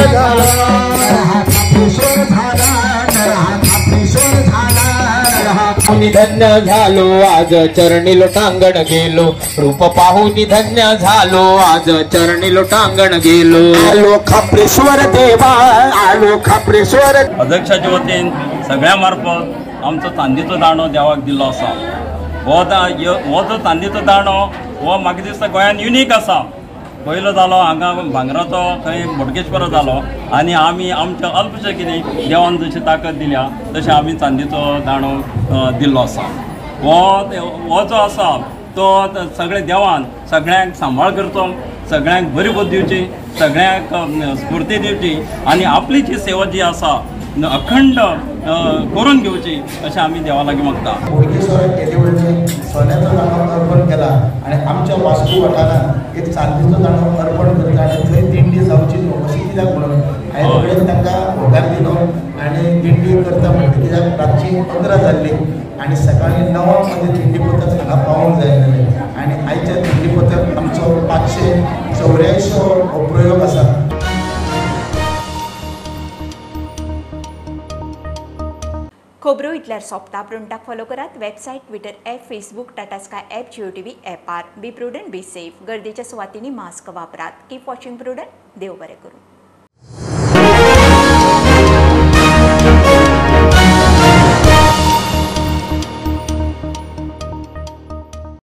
झाला 0.07 1.46
पाहुनी 5.87 6.09
धन्य 6.11 6.47
झालो 6.67 7.03
आज 7.25 7.53
चरणी 7.75 8.19
लोटांगण 8.19 8.77
गेलो. 8.89 9.25
रूप 9.59 9.83
पाहुनी 9.97 10.45
धन्य 10.51 10.83
झालो 11.01 11.43
आज 11.57 11.91
चरणी 12.13 12.53
लोटांगण 12.55 13.15
गेलो. 13.25 13.61
आलो 13.91 14.17
खापरेश्वर 14.29 15.05
देवा 15.15 15.51
आलो 16.01 16.39
खापरेश्वर. 16.47 17.17
अध्यक्षाच्या 17.41 17.91
वतीन 17.91 18.31
सगळ्या 18.69 18.97
मार्फत 18.97 19.85
आमचो 19.85 20.09
चांदीचो 20.17 20.57
दाणो 20.57 20.87
देवाक 20.97 21.25
दिल्लो 21.25 21.45
आसा. 21.45 21.71
हो 22.47 22.59
हो 23.31 23.43
जो 23.49 23.59
चांदीचो 23.65 24.01
दाणो 24.07 24.39
हो 24.83 24.99
म्हाका 24.99 25.23
दिसता 25.23 25.47
गोंयान 25.47 25.81
युनीक 25.81 26.13
आसा. 26.13 26.43
पयलो 27.07 27.31
जालो 27.33 27.57
हांगा 27.63 27.93
भांगराचो 28.15 28.61
थंय 28.85 29.05
बोडगेश्वर 29.17 29.67
जालो 29.71 29.93
आनी 30.37 30.53
आमी 30.59 30.89
आमच्या 30.91 31.29
अल्पशें 31.39 31.77
कितें 31.79 32.29
देवान 32.29 32.57
जशी 32.63 32.81
ताकद 32.87 33.19
दिल्या 33.19 33.43
तशें 33.75 33.93
आमी 33.93 34.13
चांदीचो 34.23 34.63
दाणो 34.87 35.13
दिल्लो 35.79 36.01
आसा 36.01 36.23
हो 36.83 36.99
हो 37.69 37.83
जो 37.89 37.95
आसा 37.95 38.31
तो 38.77 38.87
सगळे 39.39 39.61
देवान 39.71 40.05
सगळ्यांक 40.31 40.75
सांबाळ 40.77 41.11
करचो 41.19 41.47
सगळ्यांक 41.91 42.35
बरी 42.35 42.49
बुद्ध 42.57 42.71
दिवची 42.71 43.01
सगळ्यांक 43.39 43.95
स्फूर्ती 44.39 44.79
दिवची. 44.79 45.15
आनी 45.47 45.65
आपली 45.65 46.01
जी 46.03 46.19
सेवा 46.19 46.45
जी 46.53 46.61
आसा 46.61 46.93
अखंड 47.45 47.99
करून 48.95 49.19
घेवची 49.23 49.55
अशें 49.85 50.01
आमी 50.01 50.19
देवा 50.19 50.43
लागीं 50.43 50.63
मागता 50.65 50.93
बोडगेश्वर 51.09 51.67
केदेवळचे 51.77 52.47
सोन्याचो 52.69 53.11
दांडो 53.17 53.51
अर्पण 53.55 53.81
केला 53.89 54.07
आणि 54.45 54.63
आमच्या 54.65 54.97
वास्को 55.03 55.41
वाठारात 55.43 56.17
एक 56.19 56.29
चांदीचो 56.29 56.83
दांडो 56.83 57.11
अर्पण 57.23 57.53
करता 57.55 57.83
आणि 57.83 58.03
थंय 58.05 58.31
दिंडी 58.31 58.65
जावची 58.65 59.01
न्हू 59.01 59.23
अशी 59.25 59.39
कित्याक 59.41 59.75
म्हणून 59.75 60.01
हांवें 60.35 60.61
वेळेर 60.61 60.87
तांकां 60.89 61.21
होकार 61.39 61.69
दिलो 61.75 61.93
आणि 62.41 62.81
दिंडी 62.81 63.23
करता 63.23 63.51
म्हणटा 63.51 63.81
कित्याक 63.81 64.21
रातची 64.21 64.61
पंदरा 64.73 64.97
जाल्ली 65.03 65.33
आणि 65.81 65.97
सकाळी 65.97 66.51
णवांकमध्ये 66.53 67.13
दिंडी 67.15 67.39
पथक 67.39 67.69
हांगा 67.71 68.03
पावूंक 68.05 68.41
जाय 68.41 68.59
आणि 69.17 69.35
आयच्या 69.47 69.75
दिंडी 69.75 70.17
पथक 70.17 70.57
आमचो 70.59 70.95
पांचशे 71.09 71.53
चौऱ्यायंशी 71.95 72.53
हो 72.53 73.05
प्रयोग 73.07 73.43
आसा 73.43 73.86
खबरो 79.27 79.53
इतल्यार 79.53 79.81
सोंपता 79.83 80.21
प्रुंटाक 80.23 80.63
फॉलो 80.67 80.85
करात 80.85 81.17
website 81.19 81.63
Twitter 81.69 81.95
app 82.07 82.21
Facebook 82.29 82.71
Tata 82.77 82.99
Sky 82.99 83.23
app 83.31 83.51
Jio 83.53 83.71
T 83.77 83.83
V 83.83 83.95
app 84.07 84.31
are 84.31 84.45
be 84.61 84.71
prudent 84.71 85.11
be 85.11 85.23
safe 85.23 85.63
गर्दीच्या 85.69 86.05
सुवातींनी 86.05 86.51
मास्क 86.51 86.91
वापरात. 86.91 87.33
कीप 87.51 87.69
वॉचिंग 87.69 87.97
प्रुडंट 87.97 88.59
देव 88.61 88.75
बरें 88.81 88.95
करूं 89.03 89.36